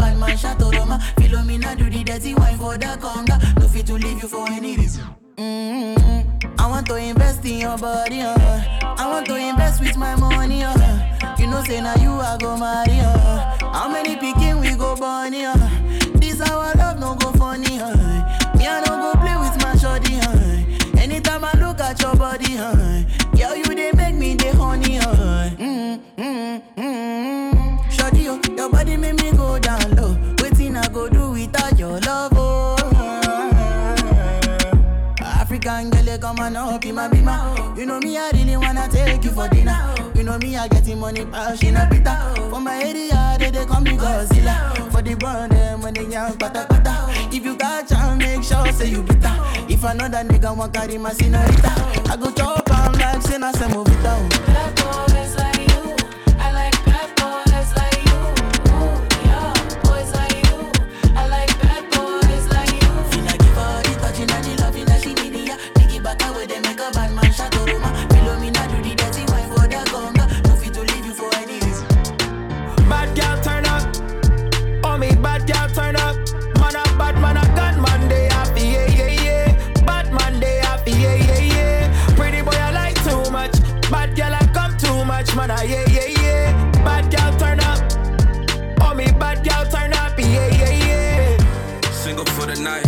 dirty 2.11 2.35
wine 2.35 2.59
for 2.59 2.77
the 2.77 2.87
conga. 2.99 3.37
No 3.61 3.69
fit 3.69 3.87
to 3.87 3.95
leave 3.95 4.21
you 4.21 4.29
for 4.29 4.45
any 4.51 4.77
reason. 4.77 5.05
Mm-hmm. 5.37 6.59
I 6.59 6.67
want 6.67 6.87
to 6.89 6.97
invest 6.97 7.45
in 7.45 7.61
your 7.61 7.79
body, 7.79 8.21
uh. 8.21 8.35
I 8.83 9.07
want 9.09 9.27
to 9.27 9.37
invest 9.37 9.81
with 9.81 9.97
my 9.97 10.17
money, 10.17 10.65
uh. 10.65 11.37
You 11.39 11.47
know, 11.47 11.63
say 11.63 11.81
now 11.81 11.95
you 11.97 12.11
I 12.11 12.37
go 12.41 12.57
marry, 12.57 12.99
uh. 12.99 13.57
How 13.73 13.89
many 13.89 14.17
picking 14.17 14.59
we 14.59 14.75
go 14.75 14.97
bunny, 14.97 15.45
uh. 15.45 15.55
This 16.15 16.41
our 16.41 16.75
love 16.75 16.99
no 16.99 17.15
go 17.15 17.31
funny, 17.33 17.79
uh. 17.79 17.95
Me 18.57 18.67
I 18.67 18.83
no 18.87 18.93
go 19.05 19.13
play 19.21 19.37
with 19.37 19.57
my 19.63 19.77
shorty, 19.77 20.17
uh. 20.17 21.01
Anytime 21.01 21.45
I 21.45 21.53
look 21.61 21.79
at 21.79 22.01
your 22.03 22.17
body, 22.17 22.59
uh. 22.59 23.05
Girl, 23.37 23.55
you 23.55 23.73
they 23.73 23.93
make 23.93 24.17
me 24.17 24.35
the 24.35 24.51
honey, 24.57 24.99
uh. 24.99 25.51
Mm-hmm, 25.63 26.21
mm-hmm. 26.77 27.91
Shorty, 27.91 28.29
oh, 28.29 28.41
your 28.57 28.69
body 28.69 28.97
make 28.97 29.15
me 29.23 29.31
go 29.31 29.61
down 29.61 29.95
low. 29.95 30.40
Your 31.81 31.99
love, 32.01 32.33
oh. 32.37 32.77
African 35.23 35.89
girl, 35.89 36.05
you 36.05 36.19
come 36.19 36.39
on 36.39 36.55
up 36.55 36.85
in 36.85 36.95
my 36.95 37.09
bima. 37.09 37.75
You 37.77 37.87
know 37.87 37.99
me, 37.99 38.19
I 38.19 38.31
really 38.33 38.55
wanna 38.59 38.87
take 38.87 39.25
you 39.25 39.31
for 39.31 39.49
dinner. 39.49 39.95
You 40.15 40.23
know 40.23 40.37
me, 40.37 40.59
I 40.59 40.69
getting 40.69 41.01
money, 41.01 41.25
pass 41.25 41.63
in 41.63 41.77
a 41.77 41.89
bitter. 41.89 42.51
For 42.51 42.61
my 42.61 42.83
area, 42.83 43.37
they, 43.39 43.51
they 43.51 43.65
call 43.65 43.81
me 43.81 43.93
Godzilla. 43.93 44.93
For 44.93 45.01
the 45.01 45.15
brand, 45.15 45.55
eh, 45.55 45.57
them 45.57 45.81
when 45.81 45.95
they 45.95 46.05
young, 46.05 46.37
pata 46.37 46.67
pata. 46.69 47.07
If 47.35 47.43
you 47.47 47.57
got 47.57 47.89
chance, 47.89 48.23
make 48.23 48.43
sure 48.45 48.71
say 48.73 48.91
you 48.91 49.03
bitter. 49.03 49.35
If 49.71 49.83
another 49.83 50.19
nigga 50.19 50.55
want 50.55 50.75
carry 50.75 50.99
my 50.99 51.15
senorita, 51.15 51.73
I 52.11 52.17
go 52.21 52.31
chop 52.31 52.71
am 52.71 52.93
like 52.93 53.23
say 53.23 53.39
na 53.39 53.53
say 53.53 53.69
move 53.73 53.89
it. 53.89 55.10
Much 85.35 85.49
man 85.49 85.69
yeah 85.69 85.85
yeah 85.89 86.23
yeah. 86.23 86.73
Bad 86.85 87.11
girl 87.11 87.39
turn 87.39 87.61
up. 87.61 87.79
Oh 88.81 88.95
me 88.95 89.07
bad 89.19 89.45
girl 89.47 89.65
turn 89.67 89.93
up 89.93 90.19
yeah 90.19 90.49
yeah 90.49 90.71
yeah. 90.71 91.91
Single 91.91 92.25
for 92.25 92.47
the 92.47 92.61
night. 92.61 92.87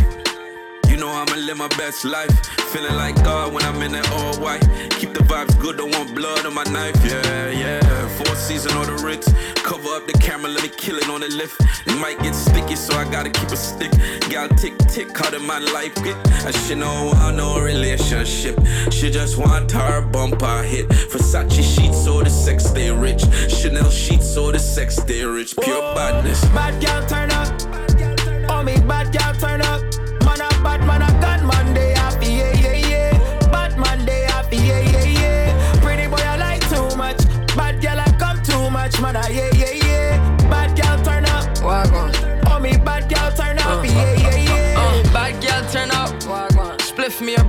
You 0.88 0.96
know 0.96 1.09
I'ma 1.09 1.37
live 1.37 1.59
my 1.59 1.68
best 1.68 2.05
life. 2.05 2.62
Feeling 2.72 2.96
like 2.96 3.14
God 3.16 3.52
when 3.52 3.62
I'm 3.64 3.82
in 3.82 3.92
that 3.92 4.11
all 4.12 4.35
white. 4.40 4.62
Keep 4.98 5.12
the 5.12 5.20
vibes 5.20 5.61
good, 5.61 5.76
don't 5.76 5.90
want 5.94 6.14
blood 6.14 6.46
on 6.46 6.54
my 6.54 6.64
knife. 6.64 6.96
Yeah, 7.04 7.50
yeah. 7.50 8.08
Four 8.16 8.35
season 8.35 8.72
on 8.78 8.87
the 8.87 8.94
Ritz. 9.04 9.30
Cover 9.62 9.90
up 9.90 10.06
the 10.06 10.14
camera, 10.14 10.48
let 10.48 10.62
me 10.62 10.70
kill 10.70 10.96
it 10.96 11.06
on 11.11 11.20
the 11.20 11.28
lift. 11.28 11.61
It 11.87 12.00
might 12.00 12.18
get 12.22 12.35
sticky, 12.35 12.76
so 12.76 12.96
I 12.96 13.04
gotta 13.04 13.28
keep 13.28 13.50
a 13.50 13.56
stick. 13.56 13.90
Gal 14.30 14.48
tick 14.56 14.78
tick, 14.88 15.12
caught 15.12 15.35
in 15.35 15.46
my 15.46 15.58
life. 15.58 15.94
Get 15.96 16.16
I 16.46 16.50
should 16.50 16.78
know 16.78 17.12
want 17.12 17.37
no 17.37 17.61
relationship. 17.61 18.58
She 18.90 19.11
just 19.11 19.37
want 19.37 19.70
her 19.72 20.00
bumper 20.00 20.62
hit. 20.62 20.88
Versace 20.88 21.62
sheets, 21.62 22.02
so 22.02 22.22
the 22.22 22.30
sex 22.30 22.64
stay 22.64 22.90
rich. 22.90 23.22
Chanel 23.50 23.90
sheets, 23.90 24.26
so 24.32 24.50
the 24.50 24.58
sex 24.58 24.96
stay 24.96 25.22
rich. 25.24 25.54
Pure 25.61 25.94
badness. 25.94 26.42
Bad 26.46 26.80
girl 26.82 27.06
turn 27.06 27.30
up. 27.32 28.50
Oh 28.50 28.62
me 28.62 28.80
bad 28.80 29.12
girl 29.12 29.35
turn 29.35 29.61
up. 29.61 29.82
Man 30.24 30.40
a 30.40 30.48
bad 30.64 30.80
man 30.87 31.02
a 31.02 31.21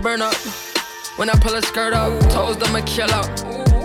burn 0.04 0.22
up. 0.22 0.36
When 1.16 1.30
I 1.30 1.34
pull 1.40 1.56
a 1.56 1.62
skirt 1.62 1.94
up, 1.94 2.20
toes 2.30 2.58
them 2.58 2.76
a 2.76 2.82
kill 2.82 3.10
out. 3.12 3.30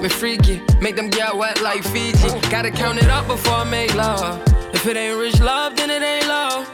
Me 0.02 0.08
freaky, 0.08 0.60
make 0.80 0.96
them 0.96 1.08
get 1.10 1.34
wet 1.36 1.62
like 1.62 1.84
Fiji. 1.84 2.28
Gotta 2.50 2.70
count 2.70 2.98
it 2.98 3.08
up 3.08 3.26
before 3.28 3.54
I 3.54 3.64
make 3.70 3.94
love. 3.94 4.42
If 4.74 4.86
it 4.86 4.96
ain't 4.96 5.18
rich 5.18 5.40
love, 5.40 5.76
then 5.76 5.90
it 5.90 6.02
ain't 6.02 6.26
love. 6.26 6.68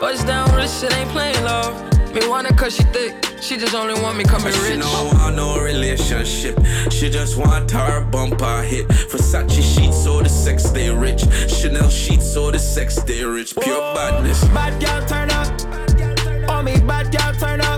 Bust 0.00 0.26
down 0.26 0.52
rich, 0.56 0.82
it 0.82 0.92
ain't 0.96 1.10
plain 1.10 1.34
love. 1.44 1.74
Me 2.14 2.26
want 2.28 2.48
her 2.48 2.54
cause 2.56 2.74
she 2.74 2.82
thick, 2.84 3.14
she 3.40 3.56
just 3.56 3.74
only 3.74 3.94
want 4.02 4.16
me 4.18 4.24
coming 4.24 4.52
She 4.52 4.60
rich. 4.70 4.80
don't 4.80 5.14
want 5.18 5.36
no 5.36 5.60
relationship. 5.60 6.58
She 6.90 7.08
just 7.10 7.36
want 7.36 7.70
her 7.70 8.00
bumper 8.00 8.62
hit. 8.62 8.88
Versace 8.88 9.62
sheets, 9.62 10.02
so 10.02 10.22
the 10.22 10.28
sex 10.28 10.64
stay 10.64 10.90
rich. 10.90 11.22
Chanel 11.48 11.88
sheets, 11.88 12.32
so 12.32 12.50
the 12.50 12.58
sex 12.58 12.96
stay 12.96 13.22
rich. 13.24 13.54
Pure 13.54 13.94
badness. 13.94 14.42
Bad 14.48 14.80
girl 14.82 15.06
turn 15.06 15.30
up. 15.30 16.48
Oh 16.50 16.62
me 16.62 16.80
bad 16.80 17.12
girl 17.16 17.32
turn 17.34 17.60
up. 17.60 17.77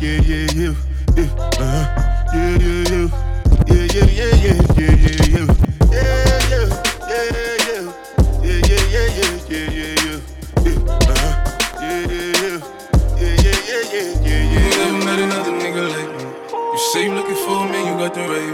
Yeah, 0.00 0.20
yeah, 0.22 0.46
you 0.54 0.76
you, 1.16 1.24
uh 1.26 1.58
huh. 1.58 1.86
Yeah, 2.32 2.54
yeah, 2.58 2.86
you, 2.88 3.10
yeah, 3.66 3.86
yeah, 3.94 4.06
yeah, 4.06 4.30
yeah, 4.38 4.58
yeah, 4.78 4.94
yeah, 4.94 5.26
you. 5.34 5.44
Yeah, 5.90 6.38
you, 6.50 6.62
yeah, 7.08 7.26
you, 7.66 7.80
yeah, 8.42 8.62
yeah, 8.68 8.82
yeah, 8.94 9.08
yeah, 9.08 9.66
yeah, 9.68 9.98
yeah, 9.98 10.22
you, 10.64 10.72
uh 10.86 11.14
huh. 11.18 11.34
Yeah, 11.80 12.02
yeah, 12.06 12.30
you, 12.42 12.54
yeah, 13.18 13.34
yeah, 13.42 13.58
yeah, 13.68 13.82
yeah, 13.92 14.08
yeah, 14.22 14.42
yeah. 14.52 14.62
You 14.62 14.70
never 14.78 14.98
met 15.04 15.18
another 15.18 15.52
nigga 15.58 15.82
like 15.90 16.10
me. 16.16 16.24
You 16.52 16.78
say 16.92 17.02
you 17.06 17.12
looking 17.14 17.34
for 17.34 17.60
me, 17.68 17.78
you 17.88 17.94
got 17.98 18.12
the 18.14 18.20
right 18.20 18.52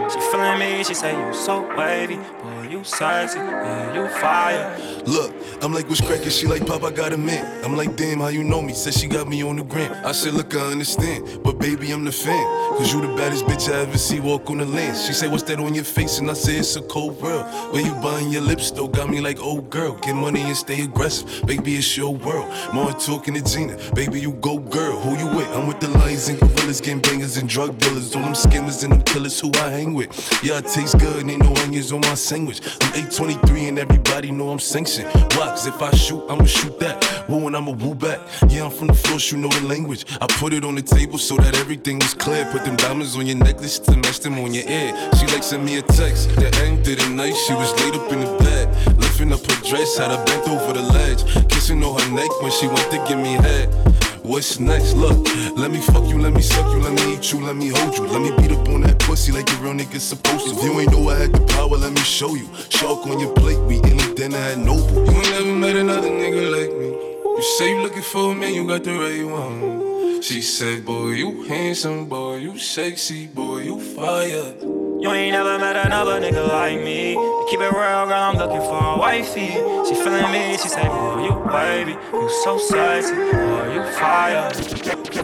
one. 0.00 0.10
She 0.10 0.18
feeling 0.30 0.58
me, 0.58 0.84
she 0.84 0.94
say 0.94 1.12
you 1.12 1.34
so 1.34 1.54
wavy, 1.76 2.16
boy 2.16 2.45
you 2.76 2.84
sexy, 2.84 3.38
yeah 3.38 3.76
you 3.94 4.08
fire. 4.08 4.78
Look, 5.06 5.32
I'm 5.62 5.72
like, 5.72 5.88
what's 5.88 6.00
crackin'? 6.00 6.30
She 6.30 6.46
like, 6.46 6.66
Pop, 6.66 6.82
I 6.82 6.90
got 6.90 7.12
a 7.12 7.16
man. 7.16 7.64
I'm 7.64 7.76
like, 7.76 7.96
damn, 7.96 8.18
how 8.20 8.28
you 8.28 8.44
know 8.44 8.60
me? 8.60 8.74
Said 8.74 8.92
she 8.94 9.06
got 9.06 9.28
me 9.28 9.42
on 9.42 9.56
the 9.56 9.62
gram. 9.62 9.92
I 10.04 10.12
said, 10.12 10.34
look, 10.34 10.54
I 10.54 10.72
understand, 10.72 11.42
but 11.42 11.58
baby, 11.58 11.92
I'm 11.92 12.04
the 12.04 12.12
fan. 12.12 12.44
Cause 12.76 12.92
you 12.92 13.00
the 13.00 13.14
baddest 13.16 13.44
bitch 13.46 13.72
I 13.72 13.82
ever 13.82 13.96
see 13.96 14.20
walk 14.20 14.50
on 14.50 14.58
the 14.58 14.66
land. 14.66 14.96
She 14.98 15.12
said, 15.12 15.30
what's 15.30 15.44
that 15.44 15.60
on 15.60 15.74
your 15.74 15.84
face? 15.84 16.18
And 16.18 16.30
I 16.30 16.34
said, 16.34 16.56
it's 16.56 16.76
a 16.76 16.82
cold 16.82 17.20
world. 17.22 17.46
Where 17.72 17.82
you 17.82 17.94
buying 17.94 18.30
your 18.30 18.42
lips, 18.42 18.70
though, 18.72 18.88
got 18.88 19.08
me 19.08 19.20
like, 19.20 19.38
oh 19.40 19.60
girl. 19.62 19.94
Get 20.02 20.14
money 20.14 20.42
and 20.42 20.56
stay 20.56 20.82
aggressive. 20.82 21.46
Baby, 21.46 21.76
it's 21.76 21.96
your 21.96 22.14
world. 22.14 22.52
More 22.74 22.92
talking 22.92 23.34
to 23.34 23.42
Gina. 23.42 23.78
Baby, 23.94 24.20
you 24.20 24.32
go 24.32 24.58
girl. 24.58 24.98
Who 25.00 25.16
you 25.16 25.36
with? 25.36 25.48
I'm 25.56 25.66
with 25.68 25.80
the 25.80 25.88
lions 25.88 26.28
and 26.28 26.38
gorillas, 26.38 26.80
gang 26.80 27.00
bangers 27.00 27.36
and 27.36 27.48
drug 27.48 27.78
dealers. 27.78 28.14
All 28.14 28.22
them 28.22 28.34
skimmers 28.34 28.82
and 28.82 28.92
them 28.92 29.02
killers 29.02 29.38
who 29.38 29.52
I 29.54 29.70
hang 29.70 29.94
with. 29.94 30.10
Yeah, 30.42 30.58
it 30.58 30.66
tastes 30.66 30.94
good, 30.96 31.28
ain't 31.30 31.42
no 31.42 31.54
onions 31.62 31.92
on 31.92 32.00
my 32.00 32.14
sandwich. 32.14 32.60
I'm 32.80 32.92
823 32.94 33.68
and 33.68 33.78
everybody 33.78 34.30
know 34.30 34.50
I'm 34.50 34.58
sanctioned. 34.58 35.08
Why? 35.34 35.48
Cause 35.48 35.66
if 35.66 35.80
I 35.80 35.90
shoot, 35.92 36.24
I'ma 36.28 36.44
shoot 36.44 36.78
that. 36.80 37.28
Woo 37.28 37.46
and 37.46 37.56
I'ma 37.56 37.72
woo 37.72 37.94
back. 37.94 38.20
Yeah, 38.48 38.64
I'm 38.64 38.70
from 38.70 38.88
the 38.88 38.94
floor, 38.94 39.18
you 39.20 39.38
know 39.38 39.48
the 39.48 39.66
language. 39.66 40.04
I 40.20 40.26
put 40.26 40.52
it 40.52 40.64
on 40.64 40.74
the 40.74 40.82
table 40.82 41.18
so 41.18 41.36
that 41.36 41.56
everything 41.56 41.98
was 41.98 42.14
clear. 42.14 42.44
Put 42.52 42.64
them 42.64 42.76
diamonds 42.76 43.16
on 43.16 43.26
your 43.26 43.36
necklace 43.36 43.78
to 43.80 43.96
match 43.96 44.20
them 44.20 44.38
on 44.38 44.54
your 44.54 44.68
ear. 44.68 44.94
She 45.18 45.26
like 45.26 45.42
sent 45.42 45.64
me 45.64 45.78
a 45.78 45.82
text. 45.82 46.34
The 46.36 46.54
end 46.64 46.84
did 46.84 46.98
it 47.00 47.10
nice. 47.10 47.36
She 47.46 47.54
was 47.54 47.72
laid 47.80 47.94
up 47.94 48.12
in 48.12 48.20
the 48.20 48.38
bed. 48.38 48.68
Lifting 48.98 49.32
up 49.32 49.40
her 49.40 49.68
dress, 49.68 49.96
had 49.96 50.10
her 50.10 50.24
bent 50.24 50.48
over 50.48 50.72
the 50.72 50.82
ledge. 50.82 51.22
Kissing 51.48 51.82
on 51.82 52.00
her 52.00 52.10
neck 52.14 52.30
when 52.42 52.52
she 52.52 52.66
went 52.66 52.90
to 52.90 53.04
give 53.08 53.18
me 53.18 53.34
head. 53.34 54.05
What's 54.26 54.58
next? 54.58 54.94
Look, 54.94 55.24
let 55.56 55.70
me 55.70 55.78
fuck 55.78 56.08
you, 56.08 56.18
let 56.18 56.32
me 56.32 56.42
suck 56.42 56.66
you, 56.72 56.80
let 56.80 56.92
me 56.94 57.14
eat 57.14 57.32
you, 57.32 57.40
let 57.46 57.54
me 57.54 57.68
hold 57.68 57.96
you. 57.96 58.08
Let 58.08 58.20
me 58.20 58.30
beat 58.36 58.50
up 58.50 58.68
on 58.70 58.80
that 58.80 58.98
pussy 58.98 59.30
like 59.30 59.48
a 59.52 59.56
real 59.62 59.72
nigga 59.72 60.00
supposed 60.00 60.48
to. 60.48 60.56
If 60.56 60.64
you 60.64 60.80
ain't 60.80 60.90
know 60.90 61.08
I 61.08 61.14
had 61.14 61.32
the 61.32 61.46
power, 61.54 61.76
let 61.76 61.92
me 61.92 62.00
show 62.00 62.34
you. 62.34 62.48
Shark 62.68 63.06
on 63.06 63.20
your 63.20 63.32
plate, 63.34 63.60
we 63.60 63.76
in 63.76 63.96
the 63.96 64.14
dinner 64.16 64.36
at 64.36 64.58
Noble. 64.58 65.06
You 65.06 65.12
ain't 65.12 65.30
never 65.30 65.54
met 65.54 65.76
another 65.76 66.08
nigga 66.08 66.50
like 66.50 66.76
me. 66.76 66.88
You 66.88 67.42
say 67.56 67.70
you 67.70 67.82
looking 67.82 68.02
for 68.02 68.34
me, 68.34 68.52
you 68.52 68.66
got 68.66 68.82
the 68.82 68.98
right 68.98 69.24
one. 69.24 70.20
She 70.22 70.42
said, 70.42 70.84
boy, 70.84 71.10
you 71.10 71.44
handsome, 71.44 72.08
boy, 72.08 72.38
you 72.38 72.58
sexy, 72.58 73.28
boy, 73.28 73.58
you 73.58 73.80
fire. 73.94 74.85
You 74.98 75.12
ain't 75.12 75.32
never 75.32 75.58
met 75.58 75.76
another 75.76 76.20
nigga 76.20 76.48
like 76.48 76.80
me. 76.80 77.14
Keep 77.50 77.60
it 77.60 77.72
real, 77.72 78.06
girl, 78.06 78.12
I'm 78.12 78.36
looking 78.36 78.60
for 78.60 78.82
a 78.82 78.98
wifey. 78.98 79.48
She 79.86 79.94
feeling 79.94 80.32
me, 80.32 80.56
she 80.56 80.68
say, 80.68 80.88
boy, 80.88 81.24
you 81.24 81.44
baby, 81.50 81.96
you 82.12 82.30
so 82.42 82.56
sexy, 82.56 83.14
boy, 83.14 83.74
you 83.74 83.82
fire. 83.92 85.15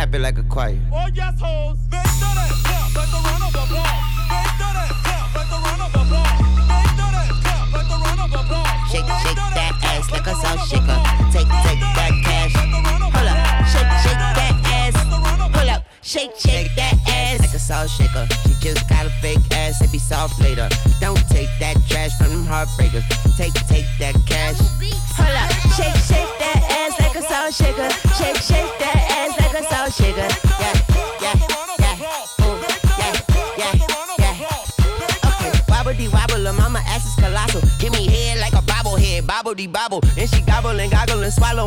Clap 0.00 0.14
it 0.14 0.20
like 0.20 0.38
a 0.38 0.42
choir. 0.44 0.80
Oh 0.94 1.08
yes, 1.12 1.38
hoes. 1.38 1.79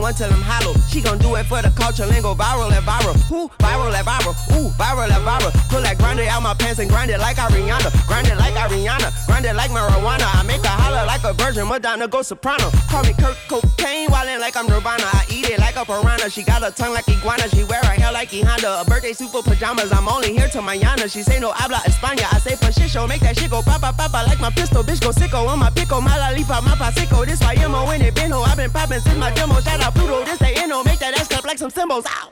Until 0.05 0.31
I'm 0.31 0.41
hollow. 0.41 0.73
She 0.89 1.01
gon' 1.01 1.17
do 1.19 1.35
it 1.35 1.45
for 1.45 1.61
the 1.61 1.69
culture 1.71 2.03
and 2.03 2.23
go 2.23 2.35
viral 2.35 2.71
and 2.71 2.85
viral. 2.85 3.15
Ooh, 3.31 3.47
viral 3.59 3.93
and 3.93 4.05
viral. 4.05 4.33
Ooh, 4.57 4.69
viral 4.75 5.09
and 5.09 5.23
viral. 5.23 5.51
Pull 5.69 5.81
that 5.81 5.97
grinder 5.97 6.23
out 6.23 6.41
my 6.43 6.53
pants 6.53 6.79
and 6.79 6.89
grind 6.89 7.11
it 7.11 7.19
like 7.19 7.37
Ariana. 7.37 7.89
Grind 8.07 8.27
it 8.27 8.37
like 8.37 8.53
Ariana. 8.53 9.09
Grind 9.27 9.45
it 9.45 9.55
like 9.55 9.71
marijuana. 9.71 10.27
I 10.33 10.43
make 10.43 10.61
her 10.61 10.75
holler 10.81 11.05
like 11.05 11.23
a 11.23 11.33
virgin. 11.33 11.67
Madonna 11.67 12.07
go 12.07 12.21
soprano. 12.21 12.69
Call 12.89 13.03
me 13.03 13.13
Kurt 13.13 13.37
Cocaine, 13.47 14.02
like 14.43 14.57
I'm 14.57 14.67
Nirvana. 14.67 15.07
I 15.07 15.25
eat 15.29 15.47
it 15.49 15.59
like 15.59 15.77
a 15.77 15.85
piranha. 15.85 16.29
She 16.29 16.43
got 16.43 16.67
a 16.67 16.69
tongue 16.69 16.91
like 16.91 17.07
iguana. 17.07 17.47
She 17.47 17.63
wear 17.63 17.79
her 17.79 17.95
hair 17.95 18.11
like 18.11 18.29
Honda. 18.29 18.81
A 18.81 18.83
birthday 18.83 19.13
suit 19.13 19.31
for 19.31 19.41
pajamas. 19.41 19.89
I'm 19.93 20.09
only 20.09 20.33
here 20.33 20.49
till 20.49 20.61
mañana. 20.61 21.09
She 21.09 21.23
say 21.23 21.39
no 21.39 21.53
habla 21.53 21.77
España. 21.87 22.27
I 22.29 22.39
say 22.39 22.57
for 22.57 22.69
shit 22.69 22.89
show. 22.89 23.07
Make 23.07 23.21
that 23.21 23.37
shit 23.37 23.49
go 23.49 23.61
papa 23.61 23.93
papa 23.95 24.23
like 24.27 24.41
my 24.41 24.49
pistol. 24.49 24.83
Bitch 24.83 24.99
go 24.99 25.11
sicko 25.11 25.47
on 25.47 25.59
my 25.59 25.69
pickle. 25.69 26.01
My 26.01 26.17
lollipop, 26.17 26.65
my 26.65 26.75
pasico. 26.75 27.25
This 27.25 27.39
why 27.39 27.55
emo 27.55 27.85
when 27.87 28.01
it 28.01 28.15
been 28.15 28.31
ho. 28.31 28.41
I've 28.41 28.57
been 28.57 28.69
poppin' 28.69 28.99
since 28.99 29.17
my 29.17 29.31
demo. 29.33 29.61
Shout 29.61 29.79
out 29.79 29.95
Pluto. 29.95 30.25
This 30.25 30.39
they 30.39 30.55
inno. 30.55 30.83
Make 30.83 30.99
that 30.99 31.17
ass 31.17 31.29
clap 31.29 31.45
like 31.45 31.57
some 31.57 31.69
cymbals. 31.69 32.05
Ow. 32.05 32.31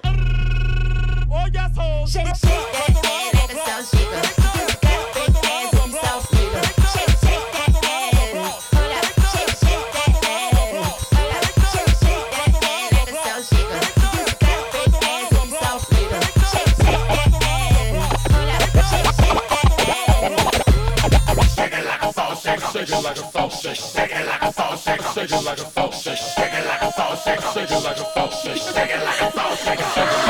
Oh, 1.33 1.47
yes, 1.53 1.71
oh. 1.79 2.05
Shake, 2.05 2.27
shake 2.27 2.43
that 2.43 3.05
ass 3.05 3.33
like 3.39 3.55
a 3.55 3.55
soul 3.55 3.83
shaker. 3.87 4.21
This 4.21 4.35
got 4.35 4.67
big 4.67 4.80
Shake 22.91 22.99
it 22.99 23.03
like 23.05 23.17
a 23.17 23.31
salt 23.31 23.53
shaker. 23.53 23.75
Shake 23.75 24.11
it 24.11 24.27
like 24.27 24.41
a 24.41 24.51
salt 24.51 24.79
shaker. 24.81 25.03
Shake 25.13 25.31
it 25.31 25.45
like 25.45 25.59
a 25.59 25.71
salt 25.71 25.93
shaker. 25.93 26.21
Shake 26.33 26.51
it 26.51 26.67
like 26.67 26.81
a 26.81 26.91
salt 26.91 27.19
shaker. 27.23 27.41
Shake 27.41 27.71
it 27.71 27.83
like 27.83 27.97
a 27.97 28.05
salt 28.13 28.33
shaker. 28.33 28.59
Shake 28.59 28.89
it 28.89 29.03
like 29.05 29.79
a 29.79 29.83
salt 29.95 30.20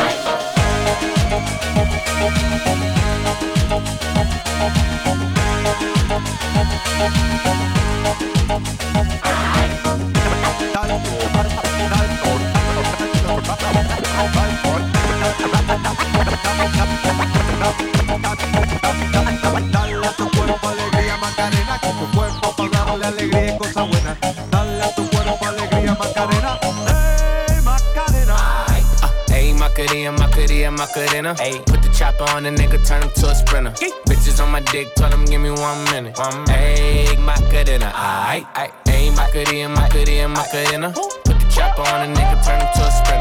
Macarena, 30.82 31.34
Macarena. 31.34 31.36
Ayy, 31.36 31.66
put 31.68 31.82
the 31.84 31.90
chopper 31.90 32.24
on 32.36 32.42
the 32.42 32.50
nigga, 32.50 32.84
turn 32.88 33.04
him 33.04 33.12
to 33.14 33.30
a 33.30 33.36
sprinter. 33.36 33.70
Bitches 34.10 34.42
on 34.42 34.50
my 34.50 34.62
dick, 34.62 34.88
tell 34.96 35.12
him 35.12 35.26
give 35.26 35.40
me 35.40 35.52
one 35.52 35.84
minute. 35.86 36.18
One 36.18 36.46
Ayy, 36.46 37.18
Macarena, 37.20 37.92
aight, 37.94 38.46
aight. 38.56 38.74
Ayy, 38.86 39.16
Macarena, 39.16 39.70
Macarena, 39.70 40.28
Macarena. 40.28 40.92
Put 40.92 41.38
the 41.38 41.46
chopper 41.54 41.84
on 41.84 42.14
the 42.14 42.20
nigga, 42.20 42.44
turn 42.44 42.60
him 42.60 42.68
to 42.74 42.82
a 42.82 42.92
sprinter. 42.92 43.21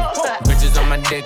My 0.91 0.97
dick, 0.97 1.25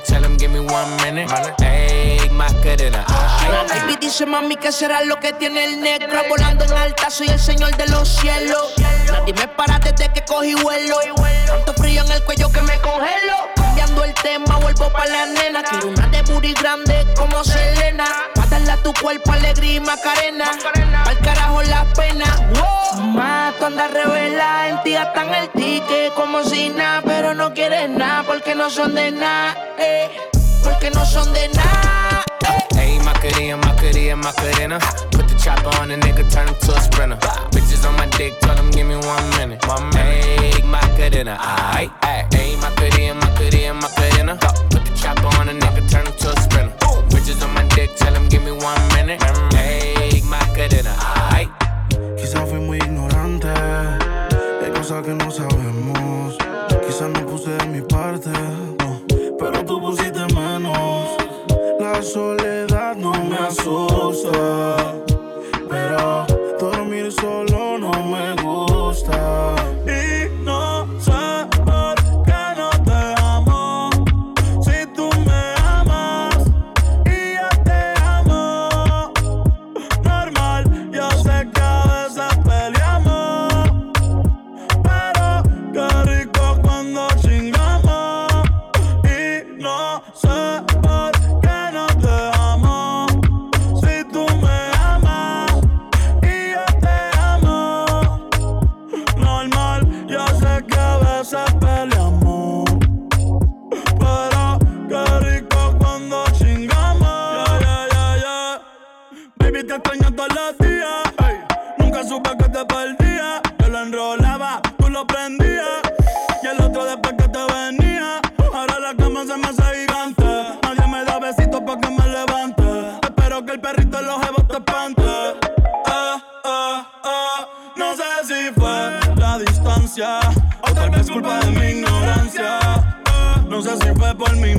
baby 3.67 3.97
dice 3.99 4.27
mami 4.27 4.57
que 4.57 4.71
será 4.71 5.03
lo 5.03 5.19
que 5.19 5.33
tiene 5.33 5.63
el 5.63 5.81
negro 5.81 6.21
Volando 6.29 6.65
en 6.65 6.73
alta, 6.73 7.09
soy 7.09 7.29
el 7.29 7.39
señor 7.39 7.75
de 7.75 7.87
los 7.87 8.07
cielos. 8.07 8.75
Nadie 9.11 9.33
me 9.33 9.47
para 9.47 9.79
desde 9.79 10.13
que 10.13 10.23
cogí 10.23 10.53
vuelo. 10.53 10.97
Tanto 11.47 11.73
frío 11.81 12.03
en 12.03 12.11
el 12.11 12.23
cuello 12.23 12.51
que 12.51 12.61
me 12.61 12.79
congelo. 12.79 13.37
Cambiando 13.55 14.03
el 14.03 14.13
tema, 14.13 14.55
vuelvo 14.57 14.91
pa' 14.91 15.07
la 15.07 15.25
nena. 15.25 15.63
Quiero 15.63 15.87
una 15.87 16.07
de 16.09 16.21
booty 16.21 16.53
grande 16.53 17.03
como 17.17 17.43
Selena. 17.43 18.05
Pa' 18.35 18.45
darle 18.45 18.71
a 18.71 18.77
tu 18.77 18.93
cuerpo 18.93 19.31
alegría 19.31 19.77
y 19.77 19.79
macarena. 19.79 20.51
Al 21.07 21.17
carajo 21.21 21.63
la 21.63 21.85
pena. 21.95 22.25
Wow. 22.53 23.54
Gastan 25.05 25.33
el 25.33 25.49
ticket 25.49 26.13
como 26.13 26.43
si 26.43 26.69
nada 26.69 27.01
Pero 27.05 27.33
no 27.33 27.53
quieres 27.53 27.89
nada 27.89 28.23
porque 28.23 28.55
no 28.55 28.69
son 28.69 28.95
de 28.95 29.11
nada 29.11 29.55
eh, 29.77 30.09
Porque 30.63 30.89
no 30.91 31.05
son 31.05 31.31
de 31.33 31.49
nada 31.49 32.23
Ayy, 32.77 32.99
Macarena, 32.99 33.57
Macarena, 33.57 34.15
Macarena. 34.17 34.79
Put 35.11 35.27
the 35.27 35.35
chopper 35.41 35.69
on 35.79 35.87
the 35.87 35.95
nigga, 35.95 36.29
turn 36.31 36.47
him 36.47 36.55
to 36.61 36.75
a 36.75 36.81
sprinter. 36.81 37.17
Bitches 37.49 37.87
on 37.87 37.95
my 37.95 38.05
dick, 38.17 38.37
tell 38.41 38.55
him 38.55 38.69
give 38.71 38.85
me 38.85 38.97
one 38.97 39.29
minute. 39.37 39.65
One 39.65 39.89
minute. 39.89 40.39
Ayy, 40.39 40.63
Macarena, 40.65 41.37
aight, 41.39 41.89
aight. 42.01 42.29
Ayy, 42.31 42.61
Macarena, 42.61 43.15
Macarena, 43.15 43.73
Macarena. 43.73 44.37
Put 44.69 44.85
the 44.85 44.91
chopper 44.95 45.25
on 45.39 45.47
the 45.47 45.53
nigga, 45.53 45.89
turn 45.89 46.05
him 46.05 46.13
to 46.13 46.29
a 46.29 46.41
sprinter. 46.41 46.75
Bitches 47.09 47.41
on 47.43 47.53
my 47.55 47.63
dick, 47.69 47.95
tell 47.95 48.13
him 48.13 48.27
give 48.29 48.43
me 48.43 48.51
one 48.51 48.87
minute. 48.89 49.19
Ayy, 49.21 50.21
Macarena, 50.29 50.93
aight. 50.99 51.49
Ignorante, 52.35 52.51
hay 52.51 52.64
cosas 54.85 55.03
que 55.03 55.13
no 55.15 55.31
sabemos. 55.31 56.37
Quizás 56.85 57.09
no 57.09 57.25
puse 57.25 57.49
de 57.49 57.65
mi 57.65 57.81
parte, 57.81 58.29
pero 59.39 59.65
tú 59.65 59.81
pusiste 59.81 60.19
menos. 60.35 61.17
La 61.79 62.03
soledad 62.03 62.95
no 62.95 63.11
me 63.11 63.35
asusta, 63.35 64.75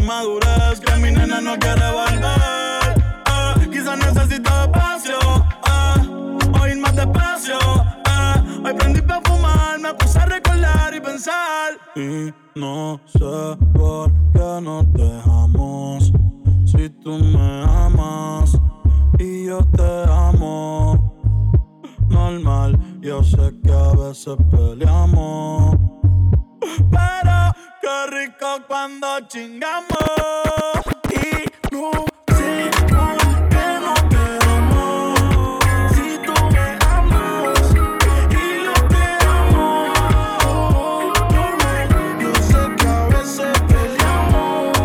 que 0.01 0.97
mi 1.01 1.11
nena 1.11 1.41
no 1.41 1.57
quiere 1.59 1.91
volver. 1.91 3.03
Ah, 3.27 3.55
Quizás 3.71 3.99
necesito 3.99 4.51
espacio, 4.65 5.19
ah, 5.65 5.95
o 6.61 6.67
ir 6.67 6.79
más 6.79 6.95
despacio. 6.95 7.59
ah. 8.05 8.43
Hoy 8.65 8.75
prendí 8.75 9.01
pa' 9.01 9.21
fumar, 9.25 9.79
me 9.81 9.95
puse 9.95 10.19
a 10.19 10.27
recordar 10.27 10.95
y 10.95 11.01
pensar. 11.01 11.73
Y 11.97 12.33
no 12.55 13.01
sé 13.07 13.57
por 13.75 14.13
qué 14.33 14.61
nos 14.63 14.93
dejamos. 14.93 16.13
Si 16.67 16.91
tú 17.03 17.19
me 17.19 17.63
amas 17.65 18.59
y 19.19 19.47
yo 19.47 19.59
te 19.77 20.05
amo. 20.11 21.13
Normal, 22.09 22.79
yo 23.01 23.23
sé 23.25 23.53
que 23.63 23.73
a 23.73 23.93
veces 23.93 24.37
peleamos. 24.51 25.77
Pero 26.91 27.53
qué 27.87 28.07
rico 28.09 28.49
cuando 28.67 29.21
chingamos. 29.29 29.87
Y 31.11 31.47
no 31.71 31.91
sé 32.37 32.71
por 32.89 33.17
qué 33.49 33.67
no 33.85 33.95
te 34.09 34.25
amo. 34.45 35.15
Si 35.95 36.07
tú 36.27 36.35
me 36.53 36.67
amas 36.97 37.71
y 38.33 38.45
no 38.67 38.75
te 38.93 39.05
amo. 39.25 39.67
Oh, 40.45 40.49
oh, 40.49 41.13
oh, 41.31 41.53
yo 42.21 42.31
sé 42.49 42.63
que 42.77 42.89
a 42.89 43.07
veces 43.07 43.55
peleamos 43.69 44.77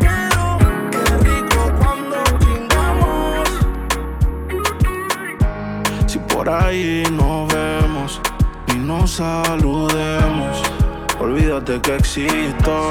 pero 0.00 0.44
qué 0.90 1.00
rico 1.28 1.60
cuando 1.78 2.18
chingamos. 2.44 3.48
Si 6.08 6.18
por 6.18 6.48
ahí 6.48 7.04
nos 7.12 7.46
vemos 7.54 8.20
y 8.66 8.74
nos 8.78 9.12
saludemos 9.12 10.17
que 11.64 11.96
existo. 11.96 12.90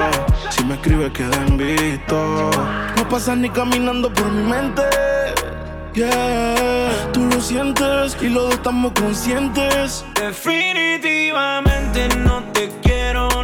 Si 0.50 0.64
me 0.66 0.76
escribes, 0.76 1.12
queda 1.14 1.38
visto. 1.52 2.52
No 2.98 3.10
pasas 3.10 3.38
ni 3.38 3.50
caminando 3.50 4.12
por 4.14 4.30
mi 4.32 4.44
mente. 4.44 4.82
Yeah, 5.94 7.10
tú 7.14 7.26
lo 7.26 7.40
sientes 7.42 8.18
y 8.22 8.30
los 8.30 8.44
dos 8.44 8.54
estamos 8.56 8.92
conscientes. 8.94 10.06
Definitivamente 10.16 12.10
no 12.18 12.44
te 12.54 12.70
quiero. 12.84 13.37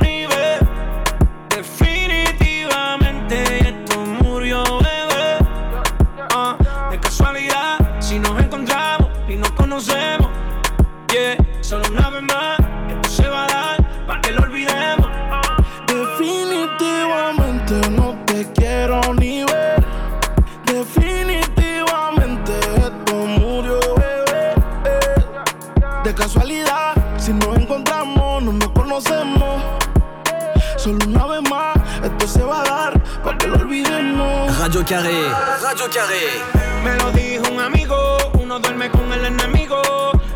Radio 34.84 34.98
Carré. 34.98 35.30
Radio 35.62 35.90
Carré. 35.94 36.84
Me 36.84 36.96
lo 36.98 37.12
dijo 37.12 37.50
un 37.50 37.62
amigo, 37.62 38.18
uno 38.34 38.60
duerme 38.60 38.90
con 38.90 39.14
el 39.14 39.26
enemigo. 39.26 39.82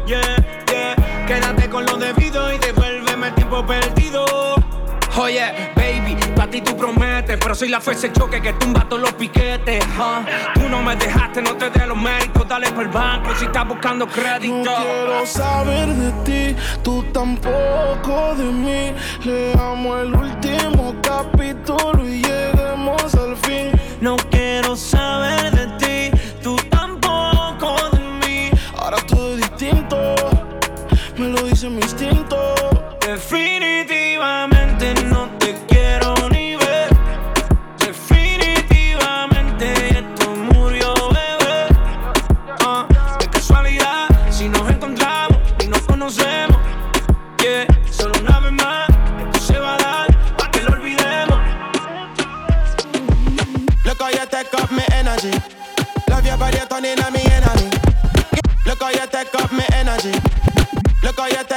Yeah, 0.05 0.21
yeah. 0.71 0.95
Quédate 1.27 1.69
con 1.69 1.85
lo 1.85 1.97
debido 1.97 2.53
y 2.53 2.57
devuélveme 2.57 3.27
el 3.27 3.35
tiempo 3.35 3.65
perdido. 3.65 4.25
Oye, 5.17 5.73
baby, 5.75 6.15
para 6.33 6.49
ti 6.49 6.61
tú 6.61 6.77
prometes, 6.77 7.37
pero 7.37 7.55
soy 7.55 7.67
la 7.67 7.81
fuerza 7.81 8.07
el 8.07 8.13
choque 8.13 8.41
que 8.41 8.53
tumba 8.53 8.87
todos 8.87 9.01
los 9.01 9.13
piquetes. 9.13 9.83
Tú 10.53 10.69
no 10.69 10.81
me 10.81 10.95
dejaste, 10.95 11.41
no 11.41 11.57
te 11.57 11.69
dé 11.69 11.85
los 11.85 11.97
méritos, 11.97 12.47
dale 12.47 12.71
por 12.71 12.83
el 12.83 12.89
banco 12.89 13.35
si 13.35 13.45
estás 13.45 13.67
buscando 13.67 14.07
crédito. 14.07 14.63
No 14.63 14.75
quiero 14.77 15.25
saber 15.25 15.87
de 15.89 16.11
ti, 16.23 16.61
tú 16.83 17.03
tampoco 17.11 18.33
de 18.37 18.45
mí. 18.45 18.93
Le 19.25 19.51
amo 19.59 19.97
el 19.97 20.15
último 20.15 20.95
capítulo 21.01 22.07
y 22.07 22.21
lleguemos 22.21 23.13
al 23.15 23.35
fin. 23.35 23.76
No 23.99 24.15
quiero 24.29 24.75
saber 24.75 25.51
de 25.51 26.11
ti, 26.11 26.17
tú 26.43 26.55
tampoco 26.69 27.75
de 27.91 27.99
mí. 28.27 28.49
Ahora 28.77 28.97
todo 29.07 29.33
es 29.33 29.37
distinto, 29.37 29.97
me 31.17 31.29
lo 31.29 31.41
dice 31.43 31.69
mi 31.69 31.81
instinto. 31.81 32.37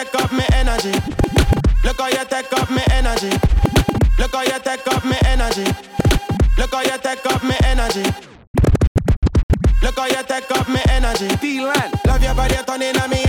take 0.05 0.15
up 0.15 0.33
my 0.33 0.47
energy. 0.55 0.93
Look 1.85 2.01
how 2.01 2.09
you 2.09 2.25
take 2.25 2.53
up 2.55 2.71
my 2.71 2.83
energy. 2.91 3.31
Look 4.19 4.33
how 4.33 4.43
you 4.43 4.59
take 4.61 4.87
up 4.87 5.05
my 5.05 5.19
energy. 5.27 5.65
Look 6.57 6.73
how 6.73 6.81
you 6.81 6.99
take 7.03 7.27
up 7.27 7.43
my 7.43 7.59
energy. 7.65 8.05
Look 9.83 9.99
how 9.99 10.07
you 10.07 10.23
take 10.23 10.51
up 10.53 10.69
my 10.69 10.83
energy. 10.89 11.29
D-Land. 11.37 12.01
Love 12.07 12.23
your 12.23 12.35
body, 12.35 12.57
turning 12.67 12.97
on 12.97 13.11
me. 13.11 13.20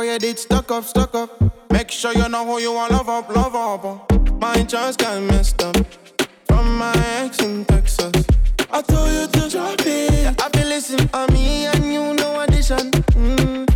before 0.00 0.12
you 0.14 0.18
did 0.18 0.38
stuck 0.38 0.70
up, 0.70 0.84
stuck 0.84 1.14
up. 1.14 1.30
Make 1.70 1.90
sure 1.90 2.14
you 2.14 2.26
know 2.28 2.46
who 2.46 2.58
you 2.58 2.72
are, 2.72 2.88
love 2.88 3.08
up, 3.10 3.28
love 3.36 3.54
up. 3.54 4.10
My 4.40 4.62
just 4.62 4.98
got 4.98 5.22
messed 5.22 5.62
up 5.62 5.76
from 6.46 6.78
my 6.78 6.94
ex 7.18 7.38
in 7.40 7.66
Texas. 7.66 8.24
I 8.72 8.80
told 8.80 9.10
you 9.10 9.26
to 9.26 9.50
drop 9.50 9.80
it. 9.80 10.42
I've 10.42 10.52
been 10.52 10.68
listening 10.70 11.10
on 11.12 11.30
me 11.34 11.66
and 11.66 11.84
you 11.92 12.14
no 12.14 12.40
addition. 12.40 12.90
Mm. 13.12 13.69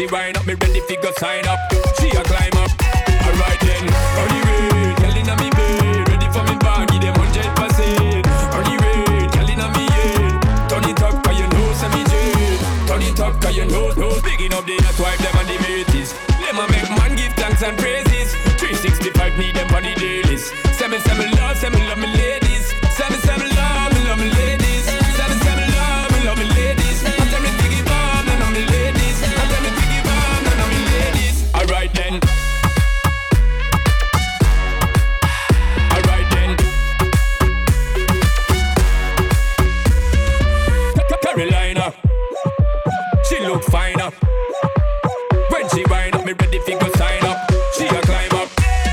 she 0.00 0.06
wind 0.06 0.36
up, 0.38 0.46
me 0.46 0.54
ready 0.54 0.80
fi 0.80 0.96
go 0.96 1.12
sign 1.18 1.46
Carolina. 41.34 41.94
She 43.28 43.38
look 43.46 43.62
finer. 43.70 44.10
When 45.50 45.68
she 45.70 45.84
wind 45.86 46.16
up, 46.16 46.24
me 46.26 46.32
ready 46.32 46.58
fi 46.58 46.74
go 46.74 46.90
sign 46.98 47.22
up. 47.24 47.38
She 47.78 47.86
a 47.86 48.00
climb 48.02 48.34
up. 48.34 48.48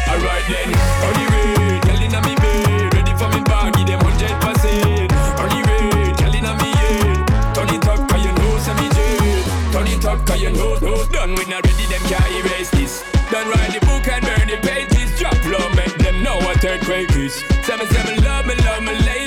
Alright 0.07 0.45
then, 0.45 0.69
on 1.01 1.13
the 1.17 1.25
way, 1.33 1.79
telling 1.81 2.03
inna 2.03 2.21
me 2.21 2.35
bed, 2.35 2.93
ready 2.93 3.13
for 3.17 3.29
me 3.33 3.41
baggy, 3.41 3.83
them 3.85 4.01
hundred 4.05 4.37
percent. 4.37 5.11
On 5.41 5.49
the 5.49 5.59
way, 5.65 6.13
telling 6.13 6.45
inna 6.45 6.53
me 6.61 6.69
head, 6.77 7.25
turn 7.55 7.69
it 7.73 7.87
up 7.87 8.07
'cause 8.07 8.23
you 8.23 8.33
know 8.33 8.53
say 8.59 8.73
me 8.81 8.87
dead. 8.89 9.73
Turn 9.73 9.87
it 9.87 10.05
up 10.05 10.25
'cause 10.27 10.41
you 10.41 10.51
know, 10.51 10.75
know 10.75 11.05
done. 11.05 11.33
We 11.33 11.45
not 11.45 11.65
ready, 11.65 11.85
them 11.89 12.03
can't 12.05 12.31
erase 12.37 12.69
this. 12.69 13.03
Done 13.31 13.49
write 13.49 13.73
the 13.73 13.83
book 13.87 14.07
and 14.13 14.23
burn 14.23 14.47
the 14.47 14.57
pages. 14.61 15.09
Drop 15.19 15.37
low, 15.45 15.69
make 15.73 15.97
them 15.97 16.21
know 16.21 16.37
what 16.45 16.63
earthquake 16.63 17.09
is. 17.15 17.33
Tell 17.65 17.77
me, 17.79 17.85
tell 17.87 18.05
me, 18.05 18.15
love 18.21 18.45
me, 18.45 18.53
love 18.61 18.83
me, 18.83 18.93
lady. 19.09 19.26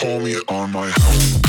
call 0.00 0.18
me 0.20 0.34
on 0.48 0.72
my 0.72 0.88
house. 0.88 1.40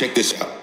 Check 0.00 0.14
this 0.14 0.32
out. 0.40 0.59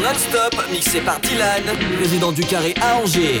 Non-stop, 0.00 0.54
mixé 0.70 1.00
par 1.00 1.20
Dylan, 1.20 1.62
résident 1.98 2.32
du 2.32 2.42
Carré 2.42 2.74
à 2.80 2.96
Angers. 2.96 3.40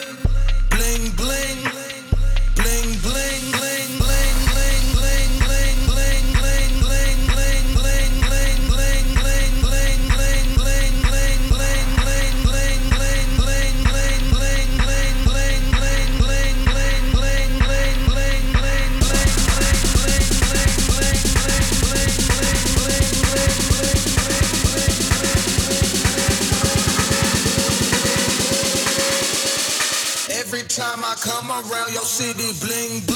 come 31.21 31.51
around 31.51 31.93
your 31.93 32.03
city, 32.03 32.49
bling 32.65 33.10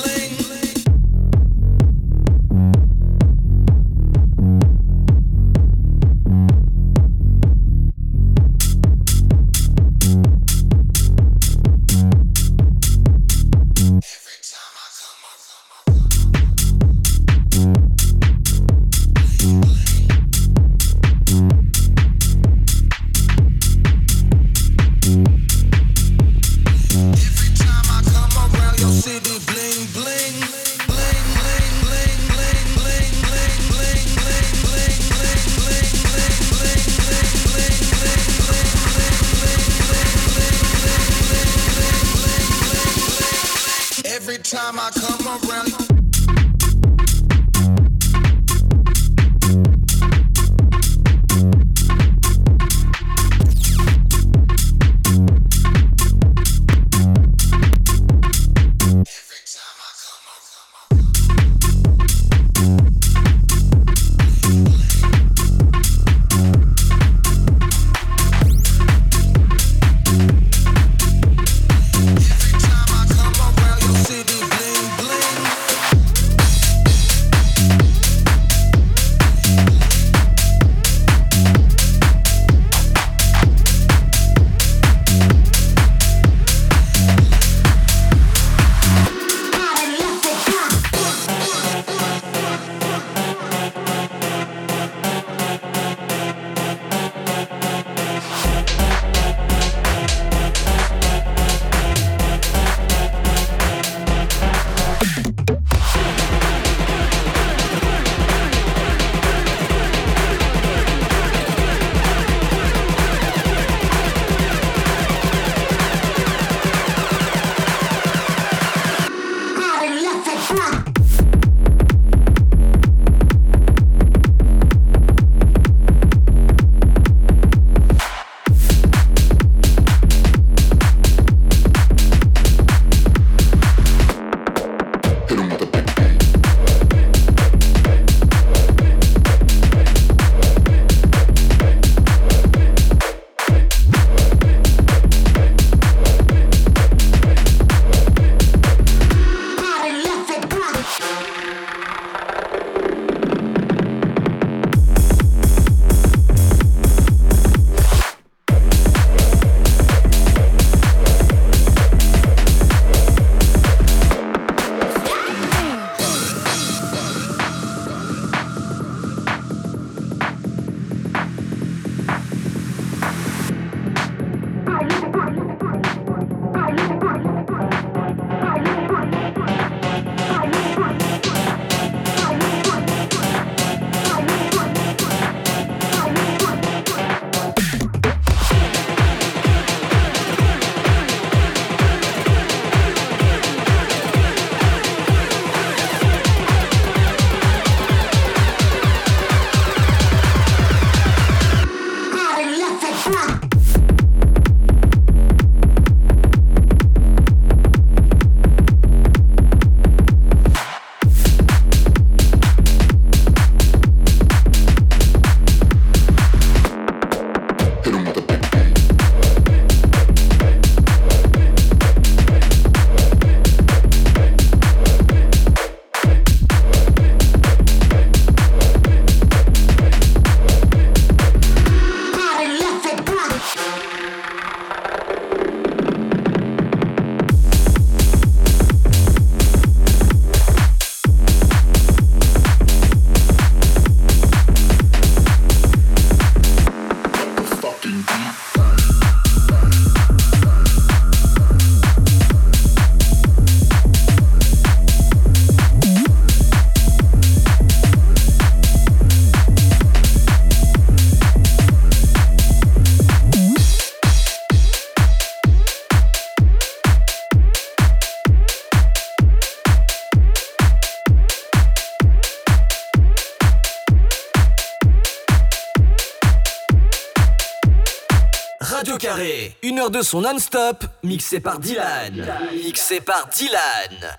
de 279.96 280.02
son 280.02 280.22
non-stop, 280.22 280.84
mixé 281.04 281.40
par 281.40 281.58
Dylan. 281.58 282.28
Mixé 282.54 283.00
par 283.00 283.30
Dylan. 283.30 284.18